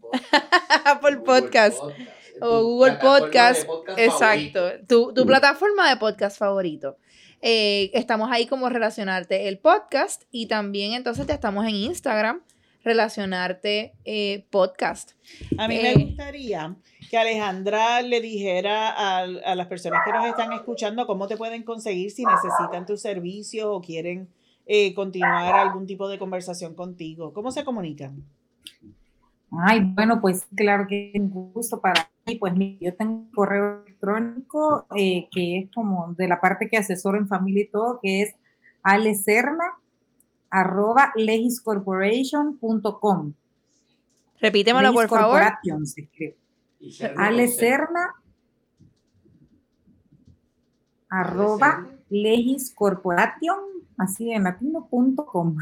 Apple 0.85 1.19
Podcast 1.19 1.79
o 2.41 2.63
Google 2.63 2.95
Podcast. 2.95 3.69
exacto. 3.97 4.61
Tu, 4.87 5.13
tu, 5.13 5.27
plataforma 5.27 5.89
de 5.89 5.97
podcast 5.97 6.39
favorito. 6.39 6.97
Eh, 7.41 7.91
estamos 7.93 8.31
ahí 8.31 8.47
como 8.47 8.69
relacionarte 8.69 9.49
el 9.49 9.59
podcast 9.59 10.23
y 10.31 10.47
también 10.47 10.95
entonces 10.95 11.27
ya 11.27 11.35
estamos 11.35 11.67
en 11.67 11.75
Instagram 11.75 12.43
relacionarte 12.83 13.95
eh, 14.05 14.47
podcast. 14.51 15.13
A 15.59 15.69
mí 15.69 15.77
me 15.77 15.93
eh, 15.93 15.95
gustaría 15.95 16.75
que 17.11 17.19
Alejandra 17.19 18.03
le 18.03 18.21
dijera 18.21 18.91
a, 18.91 19.19
a, 19.21 19.55
las 19.55 19.67
personas 19.67 20.01
que 20.05 20.13
nos 20.13 20.27
están 20.27 20.53
escuchando 20.53 21.07
cómo 21.07 21.27
te 21.27 21.37
pueden 21.37 21.63
conseguir 21.63 22.11
si 22.11 22.25
necesitan 22.25 22.87
tus 22.87 23.01
servicios 23.01 23.67
o 23.71 23.81
quieren 23.81 24.29
continuar 24.95 25.55
algún 25.55 25.87
tipo 25.87 26.09
de 26.09 26.19
conversación 26.19 26.75
contigo. 26.75 27.35
¿Cómo 27.35 27.51
se 27.51 27.65
comunican? 27.65 28.25
Ay, 29.67 29.81
bueno, 29.83 30.21
pues 30.21 30.47
claro 30.55 30.87
que 30.89 31.11
es 31.13 31.21
un 31.21 31.31
gusto 31.31 31.81
para 31.81 32.09
mí. 32.27 32.37
Pues 32.37 32.55
yo 32.81 32.95
tengo 32.95 33.13
un 33.13 33.31
correo 33.31 33.83
electrónico 33.85 34.87
eh, 34.97 35.29
que 35.31 35.59
es 35.59 35.71
como 35.75 36.15
de 36.15 36.29
la 36.29 36.41
parte 36.41 36.69
que 36.69 36.77
asesoro 36.77 37.19
en 37.19 37.29
familia 37.29 37.65
y 37.65 37.69
todo, 37.69 38.01
que 38.03 38.23
es 38.23 38.35
alecerna 38.83 39.65
arroba 40.51 41.13
legiscorporation.com. 41.17 43.33
Repítemelo, 44.41 44.93
por 44.93 45.09
favor. 45.09 45.43
Se 46.91 47.07
Alecerna 47.17 48.15
arroba 51.09 51.87
legiscorporation, 52.11 53.59
así 53.97 54.33
en 54.33 54.45
latino.com. 54.45 55.57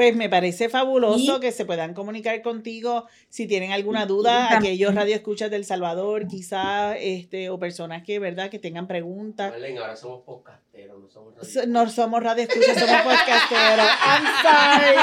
Pues 0.00 0.16
me 0.16 0.30
parece 0.30 0.70
fabuloso 0.70 1.40
que 1.40 1.52
se 1.52 1.66
puedan 1.66 1.92
comunicar 1.92 2.40
contigo 2.40 3.04
si 3.28 3.46
tienen 3.46 3.72
alguna 3.72 4.06
duda, 4.06 4.56
aquellos 4.56 4.94
radioescuchas 4.94 5.50
del 5.50 5.66
Salvador, 5.66 6.26
quizás, 6.26 6.96
este, 6.98 7.50
o 7.50 7.58
personas 7.58 8.02
que, 8.02 8.18
¿verdad?, 8.18 8.48
que 8.48 8.58
tengan 8.58 8.86
preguntas. 8.86 9.52
ahora 9.52 9.94
somos 9.94 10.22
podcasteros, 10.22 11.02
no 11.02 11.06
somos 11.10 11.34
radioescuchas. 11.34 11.68
No 11.68 11.90
somos 11.90 12.22
radioescuchas, 12.22 12.78
somos 12.78 13.02
podcasteros. 13.02 13.86
I'm 14.06 14.26
sorry. 14.40 14.96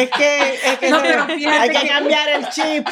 Es 0.00 0.10
que, 0.10 0.54
es 0.54 0.78
que, 0.78 1.48
hay 1.48 1.70
que, 1.70 1.88
cambiar 1.88 2.28
el 2.28 2.48
chip. 2.50 2.86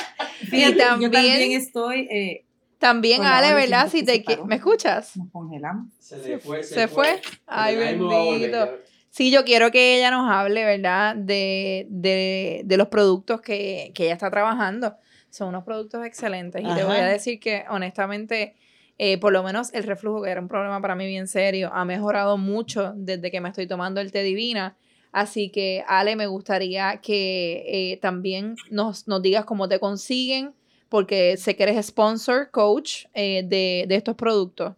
y 0.51 0.73
también, 0.73 1.01
yo 1.01 1.11
también 1.13 1.53
estoy... 1.53 2.09
Eh, 2.11 2.45
también, 2.81 3.23
Ale, 3.23 3.55
¿verdad? 3.55 3.89
Si 3.89 4.03
te 4.03 4.25
¿Me 4.45 4.57
escuchas? 4.57 5.17
Nos 5.17 5.31
congelamos. 5.31 5.93
Se 6.01 6.19
le 6.19 6.39
fue. 6.41 6.65
Se, 6.65 6.89
fue. 6.89 7.21
Ay, 7.47 7.77
bendito. 7.77 8.81
Sí, 9.11 9.33
yo 9.33 9.45
quiero 9.45 9.73
que 9.73 9.99
ella 9.99 10.13
nos 10.13 10.31
hable, 10.31 10.65
¿verdad? 10.65 11.17
De, 11.17 11.87
de, 11.91 12.63
de 12.65 12.77
los 12.77 12.89
productos 12.89 13.41
que, 13.41 13.91
que, 13.95 14.05
ella 14.05 14.15
está 14.15 14.31
trabajando. 14.31 14.97
Son 15.31 15.49
unos 15.49 15.65
productos 15.65 16.07
excelentes. 16.07 16.63
Y 16.63 16.75
te 16.75 16.85
voy 16.85 16.97
a 16.97 17.07
decir 17.07 17.41
que, 17.41 17.65
honestamente, 17.69 18.55
eh, 18.99 19.19
por 19.19 19.33
lo 19.33 19.43
menos 19.43 19.75
el 19.75 19.83
reflujo, 19.85 20.23
que 20.23 20.31
era 20.31 20.41
un 20.41 20.47
problema 20.47 20.81
para 20.81 20.95
mí 20.95 21.07
bien 21.07 21.27
serio, 21.27 21.71
ha 21.73 21.85
mejorado 21.85 22.39
mucho 22.39 22.93
desde 22.95 23.31
que 23.31 23.41
me 23.41 23.49
estoy 23.49 23.67
tomando 23.67 24.01
el 24.01 24.13
té 24.13 24.23
divina. 24.23 24.77
Así 25.11 25.51
que, 25.51 25.83
Ale, 25.89 26.15
me 26.15 26.29
gustaría 26.29 26.99
que 26.99 27.65
eh, 27.67 27.97
también 27.97 28.55
nos, 28.71 29.09
nos, 29.09 29.23
digas 29.23 29.45
cómo 29.45 29.69
te 29.69 29.81
consiguen, 29.81 30.55
porque 30.89 31.37
sé 31.37 31.57
que 31.57 31.65
eres 31.65 31.87
sponsor, 31.87 32.51
coach 32.53 33.07
eh, 33.15 33.43
de, 33.45 33.87
de 33.89 33.95
estos 33.97 34.15
productos. 34.15 34.75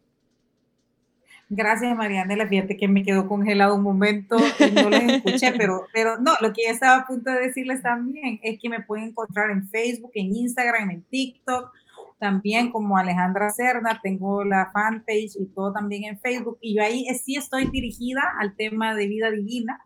Gracias, 1.55 1.95
Marianela. 1.95 2.49
Fíjate 2.49 2.79
que 2.79 2.89
me 2.89 3.03
quedó 3.03 3.29
congelado 3.29 3.75
un 3.75 3.83
momento 3.83 4.39
y 4.59 4.71
no 4.71 4.89
les 4.89 5.03
escuché, 5.03 5.53
pero, 5.59 5.85
pero 5.93 6.19
no, 6.19 6.33
lo 6.41 6.51
que 6.55 6.63
ya 6.65 6.71
estaba 6.71 7.03
a 7.03 7.07
punto 7.07 7.31
de 7.31 7.41
decirles 7.41 7.83
también 7.83 8.41
es 8.43 8.59
que 8.59 8.71
me 8.71 8.81
pueden 8.81 9.11
encontrar 9.11 9.51
en 9.51 9.69
Facebook, 9.69 10.13
en 10.15 10.35
Instagram, 10.35 10.91
en 10.91 11.03
TikTok, 11.03 11.71
también 12.19 12.71
como 12.71 12.97
Alejandra 12.97 13.51
Cerna, 13.51 14.01
tengo 14.03 14.45
la 14.45 14.71
fanpage 14.73 15.37
y 15.39 15.45
todo 15.55 15.75
también 15.75 16.05
en 16.05 16.19
Facebook. 16.19 16.57
Y 16.63 16.77
yo 16.77 16.83
ahí 16.83 17.05
sí 17.23 17.37
estoy 17.37 17.67
dirigida 17.67 18.23
al 18.41 18.57
tema 18.57 18.95
de 18.95 19.07
vida 19.09 19.31
divina 19.31 19.85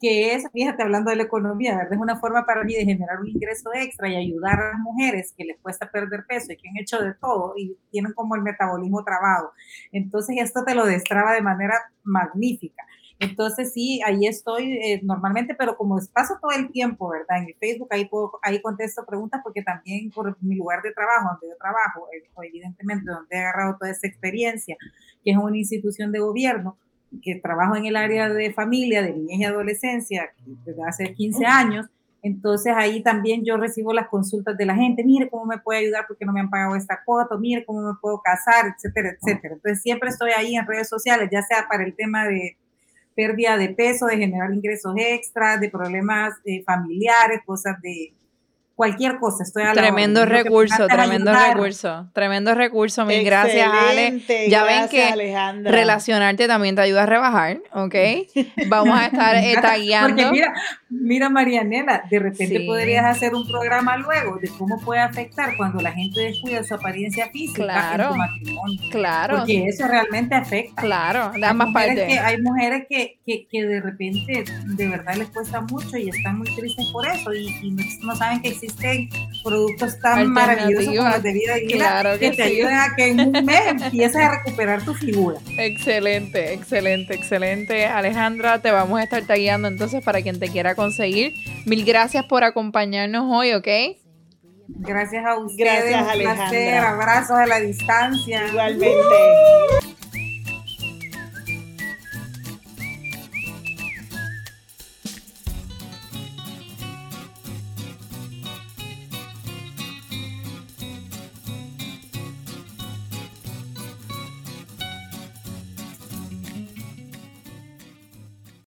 que 0.00 0.34
es, 0.34 0.44
fíjate, 0.52 0.82
hablando 0.82 1.10
de 1.10 1.16
la 1.16 1.24
economía, 1.24 1.76
¿verdad? 1.76 1.94
Es 1.94 1.98
una 1.98 2.18
forma 2.18 2.46
para 2.46 2.62
mí 2.62 2.74
de 2.74 2.84
generar 2.84 3.20
un 3.20 3.28
ingreso 3.28 3.70
extra 3.74 4.08
y 4.08 4.16
ayudar 4.16 4.60
a 4.60 4.72
las 4.72 4.80
mujeres 4.80 5.34
que 5.36 5.44
les 5.44 5.58
cuesta 5.60 5.90
perder 5.90 6.24
peso 6.28 6.52
y 6.52 6.56
que 6.56 6.68
han 6.68 6.76
hecho 6.76 7.02
de 7.02 7.14
todo 7.14 7.54
y 7.56 7.76
tienen 7.90 8.12
como 8.12 8.36
el 8.36 8.42
metabolismo 8.42 9.02
trabado. 9.04 9.52
Entonces, 9.90 10.36
esto 10.38 10.64
te 10.64 10.74
lo 10.74 10.86
destraba 10.86 11.32
de 11.32 11.42
manera 11.42 11.74
magnífica. 12.04 12.84
Entonces, 13.20 13.72
sí, 13.72 14.00
ahí 14.04 14.26
estoy 14.26 14.74
eh, 14.74 15.00
normalmente, 15.02 15.56
pero 15.56 15.76
como 15.76 15.98
paso 16.12 16.34
todo 16.40 16.52
el 16.52 16.70
tiempo, 16.70 17.08
¿verdad? 17.08 17.38
En 17.38 17.46
mi 17.46 17.54
Facebook, 17.54 17.88
ahí, 17.90 18.04
puedo, 18.04 18.38
ahí 18.42 18.62
contesto 18.62 19.04
preguntas 19.04 19.40
porque 19.42 19.62
también 19.62 20.10
por 20.10 20.40
mi 20.40 20.54
lugar 20.54 20.82
de 20.82 20.92
trabajo, 20.92 21.30
donde 21.32 21.52
yo 21.52 21.58
trabajo, 21.58 22.06
eh, 22.12 22.28
evidentemente, 22.48 23.10
donde 23.10 23.36
he 23.36 23.40
agarrado 23.40 23.76
toda 23.76 23.90
esa 23.90 24.06
experiencia, 24.06 24.76
que 25.24 25.32
es 25.32 25.36
una 25.36 25.56
institución 25.56 26.12
de 26.12 26.20
gobierno, 26.20 26.78
que 27.22 27.36
trabajo 27.36 27.76
en 27.76 27.86
el 27.86 27.96
área 27.96 28.28
de 28.28 28.52
familia, 28.52 29.02
de 29.02 29.12
niñez 29.12 29.40
y 29.40 29.44
adolescencia 29.44 30.30
desde 30.64 30.82
hace 30.84 31.14
15 31.14 31.46
años, 31.46 31.86
entonces 32.22 32.72
ahí 32.76 33.02
también 33.02 33.44
yo 33.44 33.56
recibo 33.56 33.92
las 33.92 34.08
consultas 34.08 34.56
de 34.56 34.66
la 34.66 34.74
gente, 34.74 35.04
mire 35.04 35.28
cómo 35.30 35.46
me 35.46 35.58
puede 35.58 35.80
ayudar 35.80 36.04
porque 36.08 36.24
no 36.24 36.32
me 36.32 36.40
han 36.40 36.50
pagado 36.50 36.74
esta 36.74 37.00
cuota, 37.04 37.36
mire 37.36 37.64
cómo 37.64 37.80
me 37.80 37.98
puedo 38.00 38.20
casar, 38.20 38.74
etcétera, 38.74 39.10
etcétera. 39.10 39.54
Entonces 39.54 39.82
siempre 39.82 40.10
estoy 40.10 40.30
ahí 40.36 40.56
en 40.56 40.66
redes 40.66 40.88
sociales, 40.88 41.28
ya 41.30 41.42
sea 41.42 41.66
para 41.68 41.84
el 41.84 41.94
tema 41.94 42.26
de 42.26 42.56
pérdida 43.14 43.56
de 43.56 43.70
peso, 43.70 44.06
de 44.06 44.16
generar 44.16 44.52
ingresos 44.52 44.94
extras, 44.96 45.60
de 45.60 45.70
problemas 45.70 46.34
eh, 46.44 46.62
familiares, 46.64 47.40
cosas 47.44 47.80
de 47.82 48.12
cualquier 48.78 49.18
cosa. 49.18 49.42
Estoy 49.42 49.64
a 49.64 49.72
Tremendo 49.72 50.24
recurso, 50.24 50.86
tremendo 50.86 51.32
recurso, 51.34 52.08
tremendo 52.12 52.54
recurso. 52.54 53.04
Mil 53.04 53.24
gracias, 53.24 53.68
Ale. 53.68 54.22
Ya 54.48 54.62
ven 54.62 54.88
que 54.88 55.60
relacionarte 55.64 56.46
también 56.46 56.76
te 56.76 56.82
ayuda 56.82 57.02
a 57.02 57.06
rebajar, 57.06 57.58
¿ok? 57.72 57.94
Vamos 58.68 58.96
a 58.96 59.06
estar 59.06 59.34
eh, 59.34 59.56
tagueando. 59.60 60.22
Porque 60.22 60.30
mira, 60.30 60.54
Mira, 60.90 61.28
Marianela, 61.28 62.04
de 62.10 62.18
repente 62.18 62.60
podrías 62.60 63.04
hacer 63.04 63.34
un 63.34 63.46
programa 63.46 63.98
luego 63.98 64.38
de 64.38 64.48
cómo 64.48 64.80
puede 64.80 65.00
afectar 65.00 65.54
cuando 65.56 65.82
la 65.82 65.92
gente 65.92 66.20
descuida 66.20 66.62
su 66.64 66.74
apariencia 66.74 67.28
física 67.28 67.64
claro, 67.64 68.04
en 68.04 68.10
su 68.10 68.16
matrimonio. 68.16 68.80
Claro. 68.90 69.36
Porque 69.38 69.66
eso 69.66 69.86
realmente 69.86 70.34
afecta. 70.34 70.80
Claro, 70.80 71.32
de 71.32 71.44
ambas 71.44 71.72
partes. 71.74 72.18
hay 72.18 72.40
mujeres 72.40 72.86
que, 72.88 73.18
que, 73.26 73.46
que, 73.50 73.66
de 73.66 73.80
repente 73.80 74.44
de 74.64 74.88
verdad 74.88 75.16
les 75.16 75.28
cuesta 75.28 75.60
mucho 75.60 75.96
y 75.98 76.08
están 76.08 76.38
muy 76.38 76.54
tristes 76.54 76.86
por 76.86 77.06
eso 77.06 77.34
y, 77.34 77.70
no, 78.02 78.16
saben 78.16 78.40
que 78.40 78.48
existen 78.48 79.10
productos 79.44 79.98
tan 80.00 80.30
maravillosos 80.30 80.96
como 80.96 81.08
los 81.08 81.22
de 81.22 81.32
vida 81.32 81.58
y 81.58 81.66
claro 81.68 82.18
que, 82.18 82.30
te 82.30 82.42
ayuden 82.42 82.74
a 82.74 82.96
que 82.96 83.08
en 83.08 83.20
un 83.20 83.44
mes 83.44 83.60
empieces 83.66 84.16
a 84.16 84.38
recuperar 84.38 84.82
tu 84.82 84.94
figura. 84.94 85.38
Excelente, 85.58 86.54
excelente, 86.54 87.14
excelente. 87.14 87.86
Alejandra, 87.86 88.60
te 88.60 88.70
vamos 88.70 88.98
a 89.00 89.02
estar 89.02 89.22
tagueando 89.24 89.68
entonces 89.68 90.02
para 90.02 90.22
quien 90.22 90.38
te 90.38 90.48
quiera 90.48 90.74
conseguir. 90.78 91.34
Mil 91.66 91.84
gracias 91.84 92.24
por 92.24 92.44
acompañarnos 92.44 93.24
hoy, 93.28 93.52
¿ok? 93.52 93.68
Gracias 94.68 95.24
a 95.26 95.36
ustedes. 95.36 95.58
Gracias, 95.58 96.08
Alejandra. 96.08 96.44
Un 96.44 96.50
placer. 96.50 96.78
Abrazos 96.78 97.36
a 97.36 97.46
la 97.46 97.60
distancia. 97.60 98.46
Igualmente. 98.48 98.96